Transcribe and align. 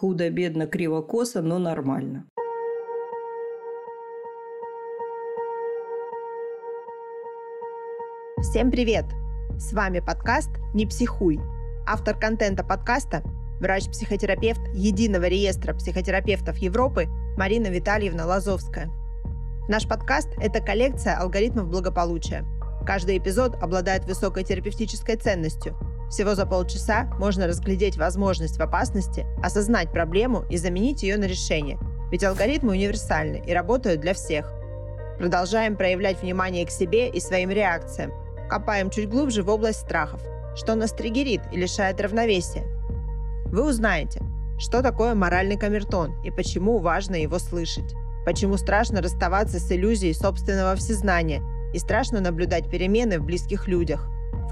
Худо-бедно, 0.00 0.68
криво-косо, 0.68 1.42
но 1.42 1.58
нормально. 1.58 2.24
Всем 8.40 8.70
привет! 8.70 9.06
С 9.58 9.72
вами 9.72 9.98
подкаст 9.98 10.50
«Не 10.72 10.86
психуй». 10.86 11.40
Автор 11.84 12.16
контента 12.16 12.62
подкаста– 12.62 13.24
врач-психотерапевт 13.60 14.60
Единого 14.72 15.24
реестра 15.24 15.74
психотерапевтов 15.74 16.58
Европы 16.58 17.08
Марина 17.36 17.66
Витальевна 17.66 18.24
Лазовская. 18.24 18.88
Наш 19.68 19.88
подкаст– 19.88 20.28
это 20.40 20.60
коллекция 20.60 21.16
алгоритмов 21.16 21.68
благополучия. 21.70 22.44
Каждый 22.86 23.18
эпизод 23.18 23.56
обладает 23.60 24.04
высокой 24.04 24.44
терапевтической 24.44 25.16
ценностью. 25.16 25.76
Всего 26.10 26.34
за 26.34 26.46
полчаса 26.46 27.10
можно 27.18 27.46
разглядеть 27.46 27.96
возможность 27.96 28.56
в 28.56 28.62
опасности, 28.62 29.26
осознать 29.42 29.92
проблему 29.92 30.44
и 30.50 30.56
заменить 30.56 31.02
ее 31.02 31.16
на 31.16 31.24
решение. 31.24 31.78
Ведь 32.10 32.24
алгоритмы 32.24 32.72
универсальны 32.72 33.42
и 33.46 33.52
работают 33.52 34.00
для 34.00 34.14
всех. 34.14 34.52
Продолжаем 35.18 35.76
проявлять 35.76 36.22
внимание 36.22 36.64
к 36.66 36.70
себе 36.70 37.08
и 37.08 37.20
своим 37.20 37.50
реакциям– 37.50 38.12
Копаем 38.48 38.88
чуть 38.88 39.10
глубже 39.10 39.42
в 39.42 39.50
область 39.50 39.80
страхов. 39.80 40.22
Что 40.56 40.74
нас 40.74 40.92
триггерит 40.92 41.42
и 41.52 41.58
лишает 41.58 42.00
равновесия? 42.00 42.64
Вы 43.44 43.68
узнаете, 43.68 44.22
что 44.58 44.82
такое 44.82 45.14
моральный 45.14 45.58
камертон 45.58 46.20
и 46.22 46.30
почему 46.30 46.78
важно 46.78 47.16
его 47.16 47.38
слышать. 47.38 47.94
Почему 48.24 48.56
страшно 48.56 49.02
расставаться 49.02 49.60
с 49.60 49.70
иллюзией 49.70 50.14
собственного 50.14 50.76
всезнания 50.76 51.42
и 51.74 51.78
страшно 51.78 52.20
наблюдать 52.20 52.70
перемены 52.70 53.20
в 53.20 53.24
близких 53.24 53.68
людях. 53.68 54.08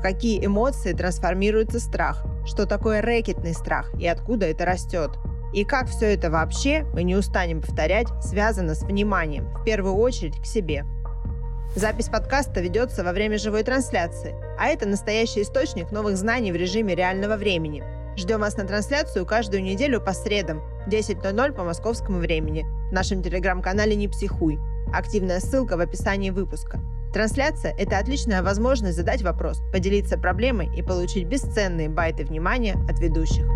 Какие 0.07 0.47
эмоции 0.47 0.93
трансформируется 0.93 1.81
страх, 1.81 2.25
что 2.47 2.65
такое 2.65 3.03
рэкетный 3.03 3.55
страх 3.55 3.93
и 3.99 4.07
откуда 4.07 4.47
это 4.47 4.65
растет. 4.65 5.11
И 5.53 5.65
как 5.65 5.89
все 5.89 6.15
это 6.15 6.31
вообще, 6.31 6.85
мы 6.95 7.03
не 7.03 7.17
устанем 7.17 7.61
повторять, 7.61 8.07
связано 8.23 8.77
с 8.77 8.85
вниманием, 8.85 9.49
в 9.53 9.65
первую 9.65 9.97
очередь 9.97 10.41
к 10.41 10.47
себе– 10.47 10.85
Запись 11.75 12.09
подкаста 12.09 12.61
ведется 12.61 13.03
во 13.03 13.13
время 13.13 13.37
живой 13.37 13.65
трансляции, 13.65 14.37
а 14.57 14.69
это 14.69 14.87
настоящий 14.87 15.43
источник 15.43 15.91
новых 15.91 16.17
знаний 16.17 16.53
в 16.53 16.57
режиме 16.57 16.95
реального 16.95 17.37
времени. 17.37 17.83
Ждем 18.17 18.41
вас 18.41 18.57
на 18.57 18.65
трансляцию 18.65 19.27
каждую 19.27 19.65
неделю 19.65 20.01
по 20.01 20.13
средам 20.13 20.63
10.00 20.87 21.53
по 21.53 21.65
московскому 21.65 22.19
времени 22.19 22.65
в 22.91 22.93
нашем 22.93 23.25
телеграм-канале 23.25 23.97
«Не 23.97 24.07
психуй». 24.07 24.61
Активная 24.95 25.41
ссылка 25.41 25.77
в 25.77 25.81
описании 25.81 26.31
выпуска. 26.31 26.81
Трансляция– 27.17 27.75
это 27.79 27.97
отличная 27.97 28.43
возможность 28.43 28.95
задать 28.95 29.23
вопрос, 29.23 29.63
поделиться 29.73 30.19
проблемой 30.19 30.69
и 30.79 30.83
получить 30.83 31.27
бесценные 31.27 31.89
байты 31.89 32.27
внимания 32.27 32.75
от 32.91 33.01
ведущих. 33.01 33.47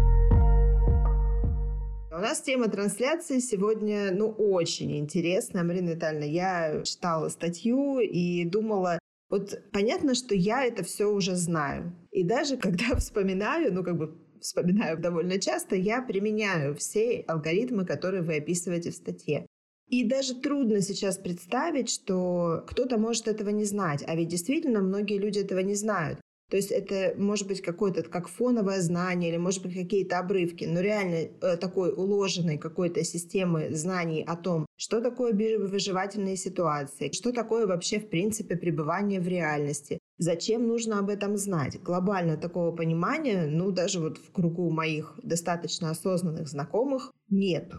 У 2.11 2.19
нас 2.19 2.41
тема 2.41 2.69
трансляции 2.69 3.39
сегодня, 3.39 4.12
ну, 4.14 4.30
очень 4.30 4.97
интересная, 4.97 5.62
Марина 5.62 5.91
Витальевна. 5.91 6.25
Я 6.25 6.83
читала 6.84 7.28
статью 7.28 7.98
и 7.98 8.47
думала, 8.47 8.98
вот 9.28 9.61
понятно, 9.74 10.14
что 10.14 10.34
я 10.34 10.64
это 10.64 10.83
все 10.83 11.12
уже 11.12 11.36
знаю. 11.36 11.92
И 12.12 12.24
даже 12.24 12.56
когда 12.56 12.97
вспоминаю, 12.97 13.74
ну, 13.74 13.84
как 13.84 13.98
бы 13.98 14.17
вспоминаю 14.41 14.97
довольно 14.97 15.39
часто, 15.39 15.77
я 15.77 16.00
применяю 16.00 16.74
все 16.77 17.22
алгоритмы, 17.28 17.84
которые 17.84 18.22
вы 18.22 18.39
описываете 18.39 18.91
в 18.91 18.95
статье. 18.95 19.45
И 19.91 20.05
даже 20.05 20.34
трудно 20.36 20.80
сейчас 20.80 21.19
представить, 21.19 21.91
что 21.91 22.64
кто-то 22.69 22.96
может 22.96 23.27
этого 23.27 23.50
не 23.50 23.64
знать. 23.64 24.05
А 24.06 24.14
ведь 24.14 24.28
действительно 24.28 24.80
многие 24.80 25.19
люди 25.19 25.41
этого 25.41 25.58
не 25.60 25.74
знают. 25.74 26.20
То 26.48 26.56
есть 26.56 26.72
это 26.72 27.14
может 27.16 27.46
быть 27.46 27.62
какое-то 27.62 28.02
как 28.02 28.28
фоновое 28.28 28.80
знание 28.83 29.30
или 29.30 29.36
может 29.36 29.62
быть 29.62 29.74
какие-то 29.74 30.18
обрывки, 30.18 30.64
но 30.64 30.80
реально 30.80 31.28
э, 31.41 31.56
такой 31.56 31.92
уложенной 31.92 32.58
какой-то 32.58 33.05
системы 33.05 33.72
знаний 33.72 34.24
о 34.27 34.36
том, 34.36 34.66
что 34.77 35.00
такое 35.00 35.33
выживательные 35.33 36.36
ситуации, 36.36 37.12
что 37.12 37.33
такое 37.33 37.66
вообще 37.66 38.00
в 38.00 38.08
принципе 38.08 38.56
пребывание 38.56 39.20
в 39.20 39.28
реальности, 39.28 40.00
зачем 40.18 40.67
нужно 40.67 40.98
об 40.98 41.08
этом 41.08 41.36
знать. 41.36 41.80
Глобально 41.83 42.36
такого 42.36 42.73
понимания, 42.73 43.46
ну 43.46 43.70
даже 43.70 44.00
вот 44.00 44.18
в 44.18 44.33
кругу 44.33 44.70
моих 44.70 45.14
достаточно 45.23 45.90
осознанных 45.90 46.48
знакомых 46.48 47.12
нет. 47.29 47.73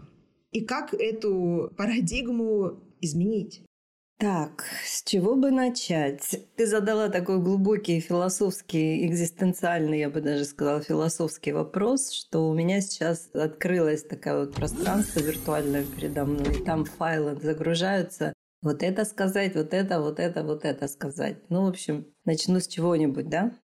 И 0.52 0.60
как 0.60 0.94
эту 0.94 1.72
парадигму 1.76 2.82
изменить? 3.00 3.64
Так, 4.18 4.64
с 4.86 5.02
чего 5.02 5.34
бы 5.34 5.50
начать? 5.50 6.46
Ты 6.56 6.66
задала 6.66 7.08
такой 7.08 7.40
глубокий 7.40 7.98
философский, 7.98 9.04
экзистенциальный, 9.06 9.98
я 9.98 10.10
бы 10.10 10.20
даже 10.20 10.44
сказала, 10.44 10.80
философский 10.80 11.50
вопрос, 11.50 12.12
что 12.12 12.48
у 12.48 12.54
меня 12.54 12.80
сейчас 12.80 13.30
открылось 13.34 14.04
такое 14.04 14.44
вот 14.44 14.54
пространство 14.54 15.18
виртуальное 15.18 15.84
передо 15.84 16.24
мной, 16.24 16.62
там 16.64 16.84
файлы 16.84 17.34
загружаются. 17.34 18.32
Вот 18.60 18.84
это 18.84 19.04
сказать, 19.04 19.56
вот 19.56 19.74
это, 19.74 20.00
вот 20.00 20.20
это, 20.20 20.44
вот 20.44 20.64
это 20.64 20.86
сказать. 20.86 21.38
Ну, 21.48 21.64
в 21.64 21.70
общем, 21.70 22.06
начну 22.24 22.60
с 22.60 22.68
чего-нибудь, 22.68 23.28
да? 23.28 23.58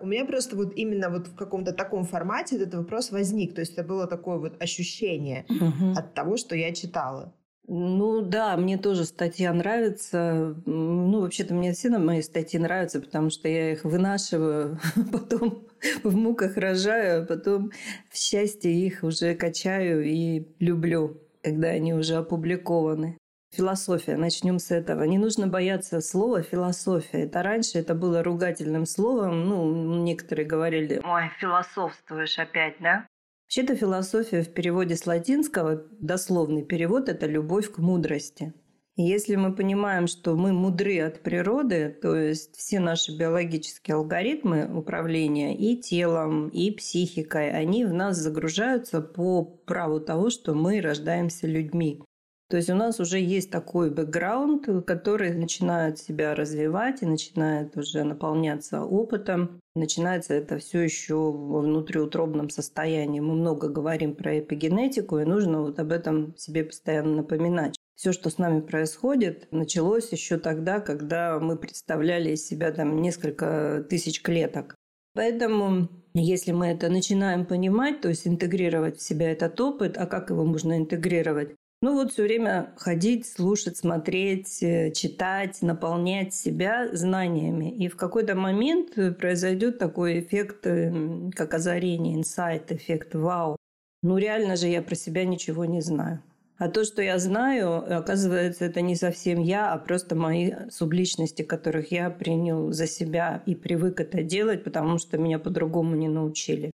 У 0.00 0.06
меня 0.06 0.24
просто 0.24 0.56
вот 0.56 0.74
именно 0.76 1.10
вот 1.10 1.28
в 1.28 1.36
каком-то 1.36 1.72
таком 1.72 2.04
формате 2.04 2.56
этот 2.56 2.74
вопрос 2.74 3.10
возник. 3.10 3.54
То 3.54 3.60
есть 3.60 3.74
это 3.74 3.84
было 3.84 4.06
такое 4.06 4.38
вот 4.38 4.62
ощущение 4.62 5.44
угу. 5.48 5.92
от 5.96 6.14
того, 6.14 6.36
что 6.36 6.56
я 6.56 6.72
читала. 6.72 7.34
Ну 7.72 8.20
да, 8.22 8.56
мне 8.56 8.78
тоже 8.78 9.04
статья 9.04 9.52
нравится. 9.52 10.56
Ну, 10.66 11.20
вообще-то 11.20 11.54
мне 11.54 11.72
все 11.72 11.88
мои 11.90 12.20
статьи 12.20 12.58
нравятся, 12.58 13.00
потому 13.00 13.30
что 13.30 13.48
я 13.48 13.72
их 13.72 13.84
вынашиваю, 13.84 14.80
потом 15.12 15.68
в 16.02 16.16
муках 16.16 16.56
рожаю, 16.56 17.22
а 17.22 17.26
потом 17.26 17.70
в 18.10 18.16
счастье 18.16 18.72
их 18.72 19.04
уже 19.04 19.36
качаю 19.36 20.04
и 20.04 20.48
люблю, 20.58 21.20
когда 21.42 21.68
они 21.68 21.94
уже 21.94 22.16
опубликованы. 22.16 23.16
Философия, 23.52 24.16
начнем 24.16 24.60
с 24.60 24.70
этого. 24.70 25.02
Не 25.02 25.18
нужно 25.18 25.48
бояться 25.48 26.00
слова 26.00 26.42
философия. 26.42 27.24
Это 27.24 27.42
раньше 27.42 27.78
это 27.78 27.94
было 27.94 28.22
ругательным 28.22 28.86
словом. 28.86 29.48
Ну, 29.48 30.02
некоторые 30.04 30.46
говорили, 30.46 31.00
ой, 31.04 31.30
философствуешь 31.40 32.38
опять, 32.38 32.76
да? 32.80 33.06
Вообще-то 33.46 33.74
философия 33.74 34.42
в 34.42 34.54
переводе 34.54 34.94
с 34.94 35.06
латинского, 35.06 35.82
дословный 35.98 36.64
перевод– 36.64 37.08
это 37.10 37.26
любовь 37.26 37.72
к 37.72 37.78
мудрости. 37.78 38.54
И 38.94 39.02
если 39.02 39.34
мы 39.34 39.52
понимаем, 39.52 40.06
что 40.06 40.36
мы 40.36 40.52
мудры 40.52 41.00
от 41.00 41.22
природы, 41.22 41.88
то 42.02 42.14
есть 42.14 42.54
все 42.54 42.78
наши 42.78 43.16
биологические 43.16 43.96
алгоритмы 43.96 44.70
управления 44.72 45.56
и 45.56 45.76
телом, 45.76 46.48
и 46.48 46.70
психикой, 46.70 47.50
они 47.50 47.84
в 47.84 47.92
нас 47.92 48.18
загружаются 48.18 49.00
по 49.00 49.42
праву 49.42 49.98
того, 49.98 50.30
что 50.30 50.54
мы 50.54 50.80
рождаемся 50.80 51.48
людьми. 51.48 52.02
То 52.50 52.56
есть 52.56 52.68
у 52.68 52.74
нас 52.74 52.98
уже 52.98 53.20
есть 53.20 53.52
такой 53.52 53.92
бэкграунд, 53.92 54.84
который 54.84 55.32
начинает 55.32 56.00
себя 56.00 56.34
развивать 56.34 57.00
и 57.00 57.06
начинает 57.06 57.76
уже 57.76 58.02
наполняться 58.02 58.82
опытом. 58.82 59.60
Начинается 59.76 60.34
это 60.34 60.58
все 60.58 60.80
еще 60.80 61.14
во 61.14 61.60
внутриутробном 61.60 62.50
состоянии. 62.50 63.20
Мы 63.20 63.34
много 63.34 63.68
говорим 63.68 64.16
про 64.16 64.40
эпигенетику, 64.40 65.20
и 65.20 65.24
нужно 65.24 65.62
вот 65.62 65.78
об 65.78 65.92
этом 65.92 66.36
себе 66.36 66.64
постоянно 66.64 67.18
напоминать. 67.18 67.76
Все, 67.94 68.10
что 68.10 68.30
с 68.30 68.38
нами 68.38 68.62
происходит, 68.62 69.46
началось 69.52 70.10
еще 70.10 70.36
тогда, 70.36 70.80
когда 70.80 71.38
мы 71.38 71.56
представляли 71.56 72.30
из 72.30 72.44
себя 72.44 72.72
там 72.72 73.00
несколько 73.00 73.86
тысяч 73.88 74.22
клеток. 74.22 74.74
Поэтому 75.14 75.88
если 76.14 76.50
мы 76.50 76.66
это 76.66 76.88
начинаем 76.88 77.46
понимать, 77.46 78.00
то 78.00 78.08
есть 78.08 78.26
интегрировать 78.26 78.98
в 78.98 79.02
себя 79.02 79.30
этот 79.30 79.60
опыт, 79.60 79.96
а 79.96 80.06
как 80.06 80.30
его 80.30 80.44
можно 80.44 80.76
интегрировать? 80.76 81.54
Ну 81.82 81.94
вот 81.94 82.12
все 82.12 82.24
время 82.24 82.74
ходить, 82.76 83.26
слушать, 83.26 83.78
смотреть, 83.78 84.62
э, 84.62 84.92
читать, 84.92 85.62
наполнять 85.62 86.34
себя 86.34 86.94
знаниями. 86.94 87.70
И 87.70 87.88
в 87.88 87.96
какой-то 87.96 88.34
момент 88.34 88.98
э, 88.98 89.12
произойдет 89.12 89.78
такой 89.78 90.20
эффект, 90.20 90.66
э, 90.66 90.92
как 91.34 91.54
озарение, 91.54 92.16
инсайт, 92.16 92.70
эффект 92.70 93.14
вау. 93.14 93.56
Ну 94.02 94.18
реально 94.18 94.56
же 94.56 94.68
я 94.68 94.82
про 94.82 94.94
себя 94.94 95.24
ничего 95.24 95.64
не 95.64 95.80
знаю. 95.80 96.22
А 96.58 96.68
то, 96.68 96.84
что 96.84 97.00
я 97.00 97.18
знаю, 97.18 97.98
оказывается, 97.98 98.66
это 98.66 98.82
не 98.82 98.94
совсем 98.94 99.40
я, 99.40 99.72
а 99.72 99.78
просто 99.78 100.14
мои 100.14 100.52
субличности, 100.70 101.40
которых 101.40 101.90
я 101.92 102.10
принял 102.10 102.72
за 102.72 102.86
себя 102.86 103.42
и 103.46 103.54
привык 103.54 104.00
это 104.00 104.22
делать, 104.22 104.64
потому 104.64 104.98
что 104.98 105.16
меня 105.16 105.38
по-другому 105.38 105.96
не 105.96 106.08
научили. 106.08 106.72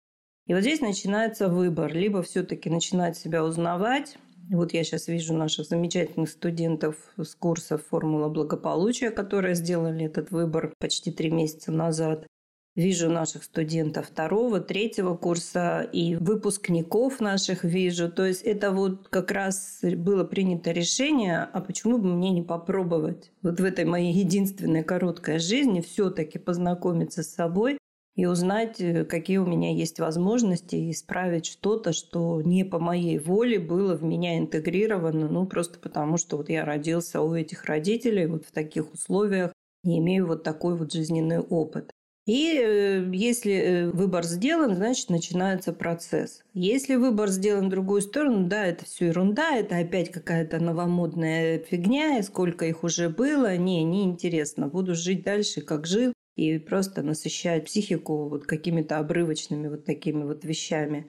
И 0.46 0.52
вот 0.52 0.60
здесь 0.60 0.82
начинается 0.82 1.48
выбор. 1.48 1.94
Либо 1.94 2.22
все-таки 2.22 2.68
начинать 2.68 3.16
себя 3.16 3.42
узнавать, 3.42 4.18
вот 4.56 4.72
я 4.72 4.84
сейчас 4.84 5.08
вижу 5.08 5.34
наших 5.34 5.66
замечательных 5.66 6.28
студентов 6.28 6.96
с 7.16 7.34
курса 7.34 7.78
«Формула 7.78 8.28
благополучия», 8.28 9.10
которые 9.10 9.54
сделали 9.54 10.06
этот 10.06 10.30
выбор 10.30 10.72
почти 10.78 11.12
три 11.12 11.30
месяца 11.30 11.72
назад. 11.72 12.26
Вижу 12.76 13.10
наших 13.10 13.42
студентов 13.42 14.06
второго, 14.06 14.60
третьего 14.60 15.16
курса 15.16 15.82
и 15.92 16.14
выпускников 16.14 17.20
наших 17.20 17.64
вижу. 17.64 18.10
То 18.10 18.24
есть 18.24 18.42
это 18.42 18.70
вот 18.70 19.08
как 19.08 19.32
раз 19.32 19.80
было 19.82 20.22
принято 20.22 20.70
решение, 20.70 21.48
а 21.52 21.60
почему 21.60 21.98
бы 21.98 22.08
мне 22.14 22.30
не 22.30 22.42
попробовать 22.42 23.32
вот 23.42 23.58
в 23.58 23.64
этой 23.64 23.84
моей 23.84 24.12
единственной 24.12 24.84
короткой 24.84 25.40
жизни 25.40 25.80
все-таки 25.80 26.38
познакомиться 26.38 27.24
с 27.24 27.34
собой, 27.34 27.79
и 28.16 28.26
узнать, 28.26 28.80
э, 28.80 29.04
какие 29.04 29.38
у 29.38 29.46
меня 29.46 29.72
есть 29.72 30.00
возможности, 30.00 30.76
и 30.76 30.90
исправить 30.90 31.46
что-то, 31.46 31.92
что 31.92 32.42
не 32.42 32.64
по 32.64 32.78
моей 32.78 33.18
воле 33.18 33.58
было 33.58 33.94
в 33.94 34.02
меня 34.02 34.38
интегрировано, 34.38 35.28
ну, 35.28 35.46
просто 35.46 35.78
потому 35.78 36.16
что 36.16 36.36
вот 36.36 36.48
я 36.48 36.64
родился 36.64 37.20
у 37.20 37.34
этих 37.34 37.64
родителей 37.64 38.26
вот 38.26 38.44
в 38.44 38.52
таких 38.52 38.92
условиях 38.92 39.52
и 39.84 39.98
имею 39.98 40.26
вот 40.26 40.42
такой 40.42 40.76
вот 40.76 40.92
жизненный 40.92 41.40
опыт. 41.40 41.90
И 42.26 42.60
э, 42.62 43.10
если 43.12 43.52
э, 43.52 43.90
выбор 43.90 44.24
сделан, 44.24 44.76
значит, 44.76 45.08
начинается 45.08 45.72
процесс. 45.72 46.42
Если 46.52 46.96
выбор 46.96 47.28
сделан 47.28 47.66
в 47.66 47.70
другую 47.70 48.02
сторону, 48.02 48.46
да, 48.46 48.66
это 48.66 48.84
все 48.84 49.06
ерунда, 49.06 49.56
это 49.56 49.78
опять 49.78 50.12
какая-то 50.12 50.60
новомодная 50.60 51.58
фигня, 51.58 52.18
и 52.18 52.22
сколько 52.22 52.66
их 52.66 52.84
уже 52.84 53.08
было, 53.08 53.56
не, 53.56 53.82
не 53.84 54.04
интересно. 54.04 54.68
Буду 54.68 54.94
жить 54.94 55.24
дальше, 55.24 55.62
как 55.62 55.86
жил, 55.86 56.12
и 56.40 56.58
просто 56.58 57.02
насыщать 57.02 57.66
психику 57.66 58.28
вот 58.28 58.46
какими-то 58.46 58.98
обрывочными 58.98 59.68
вот 59.68 59.84
такими 59.84 60.24
вот 60.24 60.42
вещами. 60.44 61.06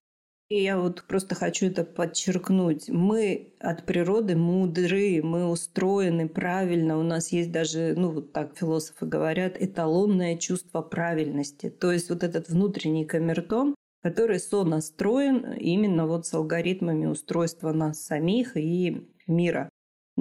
И 0.50 0.62
я 0.62 0.78
вот 0.78 1.06
просто 1.08 1.36
хочу 1.36 1.68
это 1.68 1.86
подчеркнуть. 1.86 2.90
Мы 2.90 3.54
от 3.60 3.86
природы 3.86 4.36
мудры, 4.36 5.22
мы 5.24 5.50
устроены 5.50 6.28
правильно. 6.28 7.00
У 7.00 7.04
нас 7.04 7.32
есть 7.32 7.54
даже, 7.54 7.94
ну 7.96 8.12
вот 8.12 8.34
так 8.34 8.58
философы 8.58 9.06
говорят, 9.06 9.56
эталонное 9.58 10.36
чувство 10.36 10.82
правильности. 10.82 11.70
То 11.70 11.94
есть 11.94 12.10
вот 12.10 12.24
этот 12.24 12.50
внутренний 12.50 13.06
камертон, 13.06 13.74
который 14.04 14.40
сонастроен 14.40 15.54
именно 15.54 16.06
вот 16.06 16.28
с 16.28 16.34
алгоритмами 16.34 17.06
устройства 17.06 17.72
нас 17.72 18.04
самих 18.04 18.58
и 18.58 19.08
мира. 19.28 19.70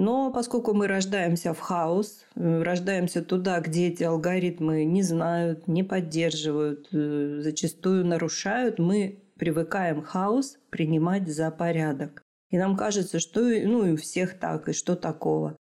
Но 0.01 0.31
поскольку 0.31 0.73
мы 0.73 0.87
рождаемся 0.87 1.53
в 1.53 1.59
хаос, 1.59 2.25
э, 2.33 2.63
рождаемся 2.63 3.21
туда, 3.21 3.59
где 3.59 3.89
эти 3.89 4.01
алгоритмы 4.01 4.83
не 4.83 5.03
знают, 5.03 5.67
не 5.67 5.83
поддерживают, 5.83 6.87
э, 6.91 7.41
зачастую 7.43 8.03
нарушают, 8.07 8.79
мы 8.79 9.19
привыкаем 9.37 10.01
хаос 10.01 10.57
принимать 10.71 11.27
за 11.27 11.51
порядок. 11.51 12.23
И 12.49 12.57
нам 12.57 12.77
кажется, 12.77 13.19
что 13.19 13.41
ну, 13.41 13.85
и 13.85 13.91
у 13.91 13.95
всех 13.95 14.39
так, 14.39 14.69
и 14.69 14.73
что 14.73 14.95
такого. 14.95 15.55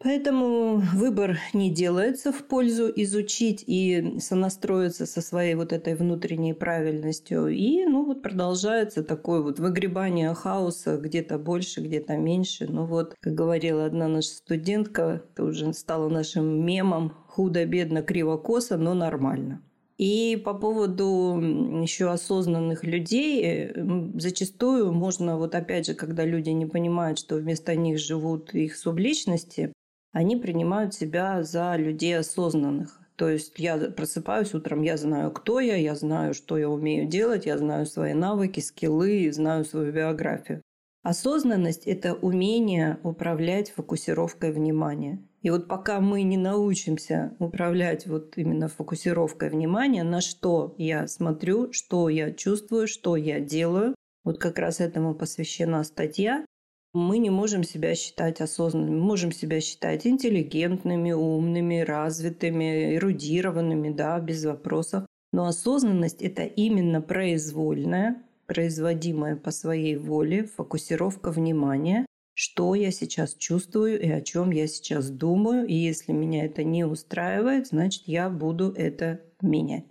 Поэтому 0.00 0.76
выбор 0.94 1.38
не 1.52 1.70
делается 1.70 2.30
в 2.30 2.44
пользу 2.44 2.88
изучить 2.94 3.64
и 3.66 4.20
сонастроиться 4.20 5.06
со 5.06 5.20
своей 5.20 5.56
вот 5.56 5.72
этой 5.72 5.96
внутренней 5.96 6.54
правильностью. 6.54 7.48
И 7.48 7.84
ну 7.84 8.04
вот 8.04 8.22
продолжается 8.22 9.02
такое 9.02 9.42
вот 9.42 9.58
выгребание 9.58 10.32
хаоса 10.34 10.98
где-то 10.98 11.36
больше, 11.38 11.80
где-то 11.80 12.16
меньше. 12.16 12.68
Ну 12.68 12.84
вот, 12.84 13.16
как 13.18 13.34
говорила 13.34 13.86
одна 13.86 14.06
наша 14.06 14.28
студентка, 14.28 15.24
это 15.32 15.42
уже 15.42 15.72
стало 15.72 16.08
нашим 16.08 16.64
мемом, 16.64 17.12
худо-бедно, 17.26 18.02
криво-косо, 18.02 18.76
но 18.76 18.94
нормально. 18.94 19.62
И 19.96 20.40
по 20.44 20.54
поводу 20.54 21.40
еще 21.82 22.08
осознанных 22.12 22.84
людей, 22.84 23.42
э, 23.44 23.72
зачастую 24.14 24.92
можно, 24.92 25.36
вот 25.36 25.56
опять 25.56 25.86
же, 25.86 25.94
когда 25.94 26.24
люди 26.24 26.50
не 26.50 26.66
понимают, 26.66 27.18
что 27.18 27.34
вместо 27.34 27.74
них 27.74 27.98
живут 27.98 28.54
их 28.54 28.76
субличности, 28.76 29.72
они 30.12 30.36
принимают 30.36 30.94
себя 30.94 31.42
за 31.42 31.76
людей 31.76 32.18
осознанных. 32.18 33.00
То 33.16 33.28
есть 33.28 33.52
я 33.58 33.76
просыпаюсь 33.76 34.54
утром, 34.54 34.82
я 34.82 34.96
знаю, 34.96 35.32
кто 35.32 35.58
я, 35.58 35.74
я 35.76 35.96
знаю, 35.96 36.34
что 36.34 36.56
я 36.56 36.68
умею 36.68 37.08
делать, 37.08 37.46
я 37.46 37.58
знаю 37.58 37.84
свои 37.86 38.14
навыки, 38.14 38.60
скиллы, 38.60 39.30
знаю 39.32 39.64
свою 39.64 39.92
биографию. 39.92 40.62
Осознанность– 41.02 41.84
это 41.86 42.14
умение 42.14 42.98
управлять 43.02 43.70
фокусировкой 43.70 44.52
внимания. 44.52 45.20
И 45.42 45.50
вот 45.50 45.66
пока 45.66 46.00
мы 46.00 46.22
не 46.22 46.36
научимся 46.36 47.34
управлять 47.38 48.06
вот 48.06 48.36
именно 48.36 48.68
фокусировкой 48.68 49.50
внимания, 49.50 50.02
на 50.02 50.20
что 50.20 50.74
я 50.78 51.06
смотрю, 51.06 51.72
что 51.72 52.08
я 52.08 52.32
чувствую, 52.32 52.88
что 52.88 53.16
я 53.16 53.40
делаю, 53.40 53.94
вот 54.24 54.38
как 54.38 54.58
раз 54.58 54.80
этому 54.80 55.14
посвящена 55.14 55.82
статья, 55.84 56.44
мы 56.92 57.18
не 57.18 57.30
можем 57.30 57.64
себя 57.64 57.94
считать 57.94 58.40
осознанными. 58.40 58.96
Мы 58.96 59.04
можем 59.04 59.32
себя 59.32 59.60
считать 59.60 60.06
интеллигентными, 60.06 61.12
умными, 61.12 61.80
развитыми, 61.80 62.96
эрудированными, 62.96 63.90
да, 63.90 64.18
без 64.20 64.44
вопросов. 64.44 65.06
Но 65.32 65.46
осознанность– 65.46 66.22
это 66.22 66.44
именно 66.44 67.00
произвольная, 67.02 68.22
производимая 68.46 69.36
по 69.36 69.50
своей 69.50 69.96
воле 69.96 70.44
фокусировка 70.44 71.30
внимания 71.30 72.06
что 72.40 72.76
я 72.76 72.92
сейчас 72.92 73.34
чувствую 73.34 74.00
и 74.00 74.08
о 74.08 74.20
чем 74.20 74.52
я 74.52 74.68
сейчас 74.68 75.10
думаю. 75.10 75.66
И 75.66 75.74
если 75.74 76.12
меня 76.12 76.44
это 76.44 76.62
не 76.62 76.84
устраивает, 76.84 77.66
значит, 77.66 78.04
я 78.06 78.30
буду 78.30 78.70
это 78.70 79.20
менять. 79.42 79.86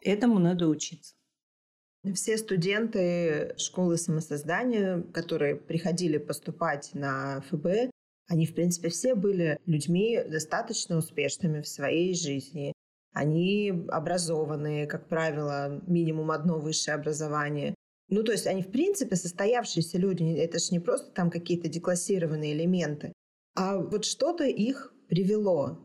Этому 0.00 0.38
надо 0.38 0.68
учиться. 0.68 1.16
Все 2.14 2.38
студенты 2.38 3.54
школы 3.58 3.98
самосоздания, 3.98 5.02
которые 5.12 5.56
приходили 5.56 6.16
поступать 6.16 6.90
на 6.94 7.42
ФБ, 7.50 7.90
они, 8.26 8.46
в 8.46 8.54
принципе, 8.54 8.88
все 8.88 9.14
были 9.14 9.58
людьми 9.66 10.22
достаточно 10.24 10.96
успешными 10.96 11.60
в 11.60 11.68
своей 11.68 12.14
жизни. 12.14 12.72
Они 13.12 13.72
образованные, 13.88 14.86
как 14.86 15.08
правило, 15.08 15.82
минимум 15.88 16.30
одно 16.30 16.60
высшее 16.60 16.94
образование. 16.94 17.74
Ну, 18.08 18.22
то 18.22 18.30
есть 18.32 18.46
они, 18.46 18.62
в 18.62 18.70
принципе, 18.70 19.16
состоявшиеся 19.16 19.98
люди. 19.98 20.22
Это 20.38 20.60
же 20.60 20.68
не 20.70 20.78
просто 20.78 21.10
там 21.10 21.28
какие-то 21.28 21.68
деклассированные 21.68 22.52
элементы. 22.52 23.12
А 23.56 23.78
вот 23.78 24.04
что-то 24.04 24.44
их 24.44 24.94
привело. 25.08 25.78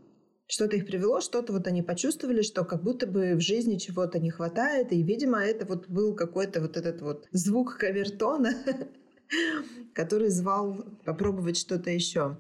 Что-то 0.48 0.78
их 0.78 0.86
привело, 0.86 1.22
что-то 1.22 1.54
вот 1.54 1.68
они 1.68 1.82
почувствовали, 1.82 2.42
что 2.42 2.64
как 2.66 2.84
будто 2.84 3.08
бы 3.08 3.34
в 3.36 3.40
жизни 3.40 3.78
чего-то 3.78 4.20
не 4.20 4.30
хватает. 4.30 4.92
И, 4.92 5.02
видимо, 5.02 5.40
это 5.40 5.66
вот 5.66 5.88
был 5.88 6.16
какой-то 6.16 6.62
вот 6.62 6.78
этот 6.78 7.02
вот 7.02 7.28
звук 7.32 7.78
кавертона, 7.78 8.54
который 9.94 10.30
звал 10.30 10.86
попробовать 11.04 11.58
что-то 11.58 11.90
еще. 11.90 12.38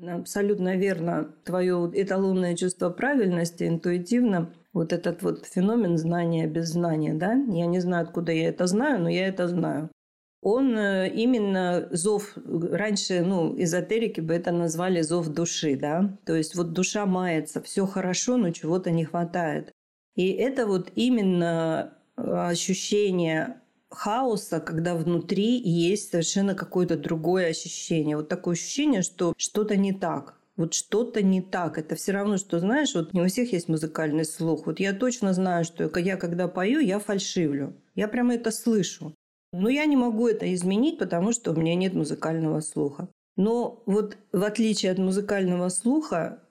Абсолютно 0.00 0.76
верно. 0.76 1.34
Твое 1.44 1.90
эталонное 1.92 2.54
чувство 2.54 2.90
правильности 2.90 3.64
интуитивно 3.64 4.54
вот 4.72 4.92
этот 4.92 5.22
вот 5.22 5.44
феномен 5.44 5.98
знания 5.98 6.46
без 6.46 6.68
знания, 6.68 7.14
да? 7.14 7.32
Я 7.32 7.66
не 7.66 7.80
знаю, 7.80 8.04
откуда 8.04 8.30
я 8.30 8.48
это 8.48 8.68
знаю, 8.68 9.02
но 9.02 9.08
я 9.08 9.26
это 9.26 9.48
знаю. 9.48 9.90
Он 10.40 10.76
э, 10.76 11.10
именно 11.10 11.88
зов, 11.90 12.32
раньше, 12.36 13.22
ну, 13.22 13.54
эзотерики 13.60 14.20
бы 14.20 14.34
это 14.34 14.52
назвали 14.52 15.02
зов 15.02 15.28
души, 15.28 15.76
да? 15.76 16.16
То 16.24 16.34
есть 16.36 16.54
вот 16.54 16.72
душа 16.72 17.06
мается, 17.06 17.60
все 17.60 17.86
хорошо, 17.86 18.36
но 18.36 18.50
чего-то 18.50 18.90
не 18.90 19.04
хватает. 19.04 19.72
И 20.14 20.30
это 20.30 20.66
вот 20.66 20.92
именно 20.94 21.94
э, 22.16 22.22
ощущение 22.22 23.60
хаоса, 23.90 24.60
когда 24.60 24.94
внутри 24.94 25.58
есть 25.58 26.10
совершенно 26.10 26.54
какое-то 26.54 26.96
другое 26.96 27.48
ощущение. 27.48 28.16
Вот 28.16 28.28
такое 28.28 28.54
ощущение, 28.54 29.02
что 29.02 29.34
что-то 29.36 29.76
не 29.76 29.92
так 29.92 30.38
вот 30.58 30.74
что-то 30.74 31.22
не 31.22 31.40
так. 31.40 31.78
Это 31.78 31.94
все 31.94 32.12
равно, 32.12 32.36
что, 32.36 32.58
знаешь, 32.58 32.94
вот 32.94 33.14
не 33.14 33.22
у 33.22 33.28
всех 33.28 33.52
есть 33.52 33.68
музыкальный 33.68 34.24
слух. 34.24 34.66
Вот 34.66 34.80
я 34.80 34.92
точно 34.92 35.32
знаю, 35.32 35.64
что 35.64 35.88
я 35.98 36.16
когда 36.16 36.48
пою, 36.48 36.80
я 36.80 36.98
фальшивлю. 36.98 37.74
Я 37.94 38.08
прямо 38.08 38.34
это 38.34 38.50
слышу. 38.50 39.14
Но 39.52 39.68
я 39.68 39.86
не 39.86 39.96
могу 39.96 40.28
это 40.28 40.52
изменить, 40.54 40.98
потому 40.98 41.32
что 41.32 41.52
у 41.52 41.54
меня 41.54 41.74
нет 41.74 41.94
музыкального 41.94 42.60
слуха. 42.60 43.08
Но 43.36 43.82
вот 43.86 44.18
в 44.32 44.42
отличие 44.42 44.92
от 44.92 44.98
музыкального 44.98 45.68
слуха, 45.68 46.42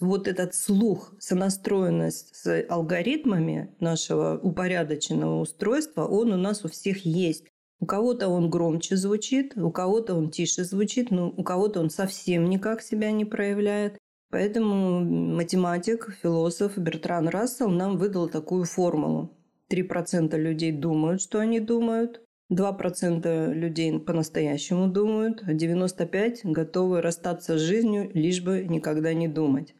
вот 0.00 0.26
этот 0.28 0.54
слух, 0.54 1.12
сонастроенность 1.18 2.34
с 2.34 2.64
алгоритмами 2.68 3.74
нашего 3.80 4.38
упорядоченного 4.38 5.40
устройства, 5.40 6.06
он 6.06 6.32
у 6.32 6.36
нас 6.36 6.64
у 6.64 6.68
всех 6.68 7.04
есть. 7.04 7.46
У 7.78 7.86
кого-то 7.86 8.28
он 8.28 8.48
громче 8.48 8.96
звучит, 8.96 9.52
у 9.56 9.70
кого-то 9.70 10.14
он 10.14 10.30
тише 10.30 10.64
звучит, 10.64 11.10
но 11.10 11.28
у 11.28 11.42
кого-то 11.42 11.80
он 11.80 11.90
совсем 11.90 12.48
никак 12.48 12.80
себя 12.80 13.10
не 13.10 13.24
проявляет. 13.24 13.98
Поэтому 14.30 15.00
математик, 15.00 16.16
философ 16.22 16.78
Бертран 16.78 17.28
Рассел 17.28 17.68
нам 17.68 17.98
выдал 17.98 18.28
такую 18.28 18.64
формулу. 18.64 19.30
3% 19.70 20.36
людей 20.38 20.72
думают, 20.72 21.20
что 21.20 21.38
они 21.38 21.60
думают, 21.60 22.22
2% 22.52 23.52
людей 23.52 23.98
по-настоящему 23.98 24.88
думают, 24.88 25.42
а 25.46 25.52
95% 25.52 26.40
готовы 26.44 27.02
расстаться 27.02 27.58
с 27.58 27.60
жизнью, 27.60 28.10
лишь 28.14 28.42
бы 28.42 28.64
никогда 28.68 29.12
не 29.14 29.28
думать. 29.28 29.74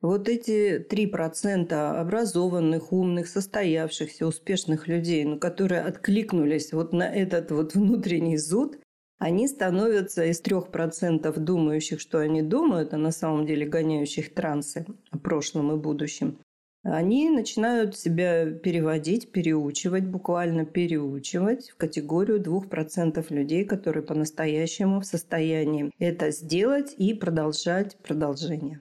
Вот 0.00 0.28
эти 0.28 0.84
3% 0.84 1.72
образованных, 1.72 2.92
умных, 2.92 3.28
состоявшихся, 3.28 4.26
успешных 4.26 4.88
людей, 4.88 5.24
ну, 5.24 5.38
которые 5.38 5.82
откликнулись 5.82 6.72
вот 6.72 6.92
на 6.92 7.08
этот 7.08 7.52
вот 7.52 7.74
внутренний 7.74 8.36
зуд, 8.36 8.78
они 9.18 9.46
становятся 9.46 10.24
из 10.24 10.42
3% 10.42 11.38
думающих, 11.38 12.00
что 12.00 12.18
они 12.18 12.42
думают, 12.42 12.92
а 12.92 12.96
на 12.96 13.12
самом 13.12 13.46
деле 13.46 13.64
гоняющих 13.64 14.34
трансы 14.34 14.84
о 15.12 15.18
прошлом 15.18 15.70
и 15.70 15.76
будущем, 15.80 16.40
они 16.82 17.30
начинают 17.30 17.96
себя 17.96 18.50
переводить, 18.50 19.30
переучивать, 19.30 20.06
буквально 20.06 20.64
переучивать 20.64 21.70
в 21.70 21.76
категорию 21.76 22.40
2% 22.40 23.24
людей, 23.30 23.64
которые 23.64 24.02
по-настоящему 24.02 25.00
в 25.00 25.06
состоянии 25.06 25.92
это 25.98 26.30
сделать 26.32 26.94
и 26.96 27.14
продолжать 27.14 27.96
продолжение. 27.98 28.80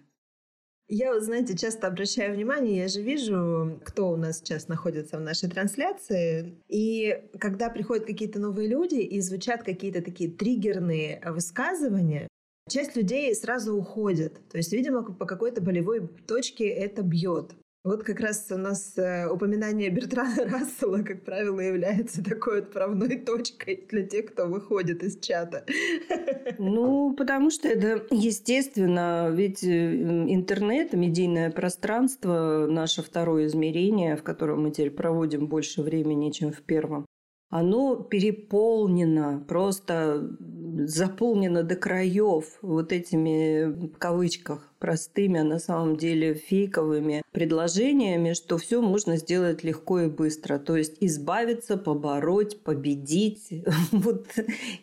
Я, 0.93 1.17
знаете, 1.21 1.55
часто 1.55 1.87
обращаю 1.87 2.35
внимание, 2.35 2.79
я 2.79 2.87
же 2.89 3.01
вижу, 3.01 3.79
кто 3.85 4.09
у 4.09 4.17
нас 4.17 4.39
сейчас 4.39 4.67
находится 4.67 5.17
в 5.17 5.21
нашей 5.21 5.49
трансляции. 5.49 6.59
И 6.67 7.29
когда 7.39 7.69
приходят 7.69 8.05
какие-то 8.05 8.39
новые 8.39 8.67
люди 8.67 8.95
и 8.95 9.21
звучат 9.21 9.63
какие-то 9.63 10.01
такие 10.01 10.29
триггерные 10.29 11.21
высказывания, 11.27 12.27
часть 12.69 12.97
людей 12.97 13.33
сразу 13.35 13.73
уходит. 13.73 14.41
То 14.49 14.57
есть, 14.57 14.73
видимо, 14.73 15.03
по 15.03 15.25
какой-то 15.25 15.61
болевой 15.61 16.09
точке 16.27 16.67
это 16.67 17.03
бьет. 17.03 17.53
Вот 17.83 18.03
как 18.03 18.19
раз 18.19 18.51
у 18.51 18.57
нас 18.57 18.95
э, 18.97 19.27
упоминание 19.27 19.89
Бертрана 19.89 20.45
Рассела, 20.45 21.01
как 21.01 21.23
правило, 21.23 21.59
является 21.59 22.23
такой 22.23 22.59
отправной 22.59 23.17
точкой 23.17 23.87
для 23.89 24.03
тех, 24.03 24.27
кто 24.27 24.45
выходит 24.45 25.03
из 25.03 25.19
чата. 25.19 25.65
Ну, 26.57 27.13
потому 27.13 27.49
что 27.49 27.67
это 27.67 28.05
естественно, 28.11 29.29
ведь 29.31 29.63
э, 29.63 29.95
интернет, 30.31 30.93
медийное 30.93 31.49
пространство, 31.49 32.67
наше 32.69 33.01
второе 33.01 33.47
измерение, 33.47 34.15
в 34.15 34.23
котором 34.23 34.63
мы 34.63 34.71
теперь 34.71 34.91
проводим 34.91 35.47
больше 35.47 35.81
времени, 35.81 36.29
чем 36.29 36.51
в 36.51 36.61
первом, 36.61 37.05
оно 37.49 37.95
переполнено, 37.95 39.43
просто 39.47 40.29
заполнено 40.87 41.63
до 41.63 41.75
краев 41.75 42.45
вот 42.61 42.91
этими, 42.91 43.65
в 43.65 43.97
кавычках, 43.97 44.71
простыми, 44.81 45.39
а 45.39 45.43
на 45.43 45.59
самом 45.59 45.95
деле 45.95 46.33
фейковыми 46.33 47.21
предложениями, 47.31 48.33
что 48.33 48.57
все 48.57 48.81
можно 48.81 49.15
сделать 49.15 49.63
легко 49.63 50.01
и 50.01 50.09
быстро. 50.09 50.57
То 50.57 50.75
есть 50.75 50.97
избавиться, 50.99 51.77
побороть, 51.77 52.61
победить. 52.63 53.63
Вот 53.91 54.27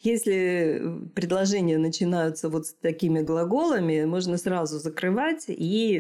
если 0.03 0.83
предложения 1.15 1.79
начинаются 1.79 2.49
вот 2.49 2.67
с 2.67 2.75
такими 2.75 3.21
глаголами, 3.21 4.05
можно 4.05 4.39
сразу 4.39 4.79
закрывать 4.79 5.47
и 5.49 5.99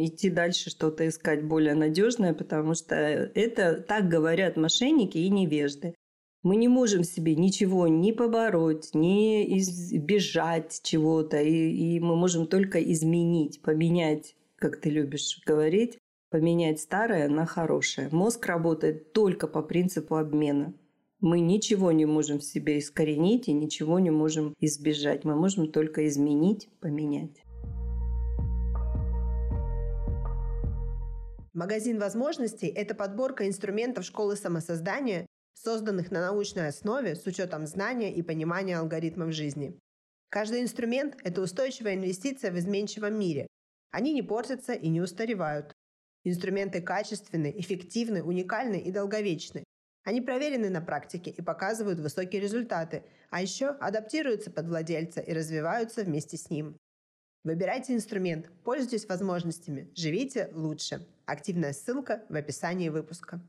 идти 0.00 0.30
дальше 0.30 0.70
что-то 0.70 1.06
искать 1.06 1.44
более 1.44 1.74
надежное, 1.74 2.32
потому 2.32 2.74
что 2.74 2.94
это 2.94 3.74
так 3.74 4.08
говорят 4.08 4.56
мошенники 4.56 5.18
и 5.18 5.28
невежды. 5.28 5.94
Мы 6.44 6.56
не 6.56 6.68
можем 6.68 7.04
себе 7.04 7.34
ничего 7.36 7.88
не 7.88 8.12
побороть, 8.12 8.90
не 8.92 9.58
избежать 9.58 10.78
чего-то, 10.82 11.40
и, 11.40 11.70
и 11.70 12.00
мы 12.00 12.16
можем 12.16 12.46
только 12.46 12.82
изменить, 12.92 13.62
поменять, 13.62 14.36
как 14.56 14.78
ты 14.78 14.90
любишь 14.90 15.40
говорить, 15.46 15.96
поменять 16.28 16.80
старое 16.80 17.30
на 17.30 17.46
хорошее. 17.46 18.10
Мозг 18.12 18.44
работает 18.44 19.14
только 19.14 19.46
по 19.46 19.62
принципу 19.62 20.16
обмена. 20.16 20.74
Мы 21.18 21.40
ничего 21.40 21.92
не 21.92 22.04
можем 22.04 22.40
в 22.40 22.44
себе 22.44 22.78
искоренить 22.78 23.48
и 23.48 23.54
ничего 23.54 23.98
не 23.98 24.10
можем 24.10 24.54
избежать. 24.60 25.24
Мы 25.24 25.36
можем 25.36 25.72
только 25.72 26.06
изменить, 26.06 26.68
поменять. 26.78 27.42
Магазин 31.54 31.98
возможностей– 31.98 32.66
это 32.76 32.94
подборка 32.94 33.48
инструментов 33.48 34.04
школы 34.04 34.36
самосоздания, 34.36 35.26
созданных 35.54 36.10
на 36.10 36.20
научной 36.20 36.68
основе 36.68 37.14
с 37.14 37.26
учетом 37.26 37.66
знания 37.66 38.14
и 38.14 38.22
понимания 38.22 38.78
алгоритмов 38.78 39.32
жизни. 39.32 39.78
Каждый 40.28 40.62
инструмент– 40.62 41.16
это 41.24 41.40
устойчивая 41.40 41.94
инвестиция 41.94 42.50
в 42.50 42.58
изменчивом 42.58 43.18
мире. 43.18 43.46
Они 43.90 44.12
не 44.12 44.22
портятся 44.22 44.72
и 44.72 44.88
не 44.88 45.00
устаревают. 45.00 45.72
Инструменты 46.24 46.82
качественны, 46.82 47.54
эффективны, 47.56 48.22
уникальны 48.22 48.80
и 48.80 48.90
долговечны. 48.90 49.62
Они 50.04 50.20
проверены 50.20 50.70
на 50.70 50.80
практике 50.80 51.30
и 51.30 51.40
показывают 51.40 52.00
высокие 52.00 52.42
результаты, 52.42 53.04
а 53.30 53.40
еще 53.40 53.68
адаптируются 53.68 54.50
под 54.50 54.66
владельца 54.66 55.20
и 55.20 55.32
развиваются 55.32 56.02
вместе 56.02 56.36
с 56.36 56.50
ним. 56.50 56.76
Выбирайте 57.44 57.94
инструмент, 57.94 58.50
пользуйтесь 58.64 59.06
возможностями, 59.06 59.90
живите 59.94 60.50
лучше. 60.52 61.06
Активная 61.26 61.72
ссылка 61.72 62.24
в 62.28 62.36
описании 62.36 62.88
выпуска. 62.88 63.40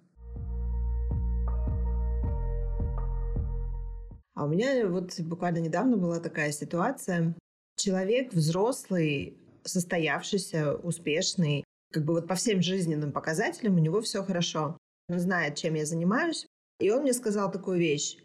А 4.36 4.46
у 4.46 4.48
меня 4.50 4.88
вот 4.88 5.20
буквально 5.22 5.60
недавно 5.60 5.98
была 5.98 6.20
такая 6.20 6.52
ситуация. 6.52 7.36
Человек 7.78 8.34
взрослый, 8.34 9.38
состоявшийся, 9.64 10.76
успешный, 10.76 11.64
как 11.92 12.04
бы 12.04 12.14
вот 12.14 12.28
по 12.28 12.36
всем 12.36 12.62
жизненным 12.62 13.12
показателям 13.12 13.76
у 13.76 13.80
него 13.80 14.02
все 14.02 14.24
хорошо. 14.24 14.78
Он 15.08 15.20
знает, 15.20 15.56
чем 15.56 15.76
я 15.76 15.86
занимаюсь. 15.86 16.46
И 16.80 16.92
он 16.92 17.04
мне 17.04 17.14
сказал 17.14 17.50
такую 17.50 17.80
вещь. 17.80 18.18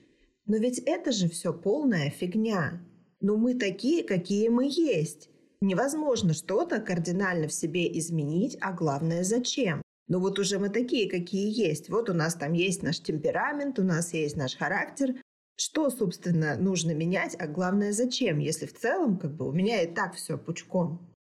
Но 0.46 0.56
ведь 0.56 0.80
это 0.80 1.12
же 1.12 1.28
все 1.28 1.52
полная 1.52 2.10
фигня. 2.10 2.84
Ну 3.20 3.36
мы 3.36 3.54
такие, 3.54 4.02
какие 4.02 4.48
мы 4.48 4.66
есть. 4.68 5.28
Невозможно 5.60 6.32
что-то 6.32 6.80
кардинально 6.80 7.46
в 7.46 7.52
себе 7.52 7.86
изменить, 7.98 8.56
а 8.60 8.72
главное 8.72 9.22
зачем. 9.22 9.82
Но 10.08 10.18
вот 10.18 10.40
уже 10.40 10.58
мы 10.58 10.70
такие, 10.70 11.08
какие 11.08 11.52
есть. 11.56 11.88
Вот 11.88 12.10
у 12.10 12.14
нас 12.14 12.34
там 12.34 12.54
есть 12.54 12.82
наш 12.82 12.98
темперамент, 12.98 13.78
у 13.78 13.84
нас 13.84 14.12
есть 14.12 14.36
наш 14.36 14.56
характер, 14.56 15.14
что, 15.60 15.90
собственно, 15.90 16.56
нужно 16.56 16.92
менять, 16.92 17.36
а 17.38 17.46
главное, 17.46 17.92
зачем, 17.92 18.38
если 18.38 18.66
в 18.66 18.72
целом 18.72 19.18
как 19.18 19.34
бы 19.34 19.48
у 19.48 19.52
меня 19.52 19.82
и 19.82 19.86
так 19.86 20.14
все 20.14 20.38
пучком. 20.38 21.14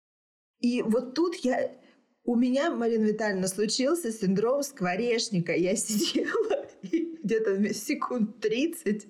И 0.60 0.82
вот 0.82 1.14
тут 1.14 1.36
я... 1.36 1.72
У 2.24 2.36
меня, 2.36 2.70
Марина 2.70 3.04
Витальевна, 3.04 3.48
случился 3.48 4.12
синдром 4.12 4.62
скворечника. 4.62 5.54
Я 5.54 5.76
сидела 5.76 6.66
где-то 7.22 7.74
секунд 7.74 8.40
30 8.40 9.06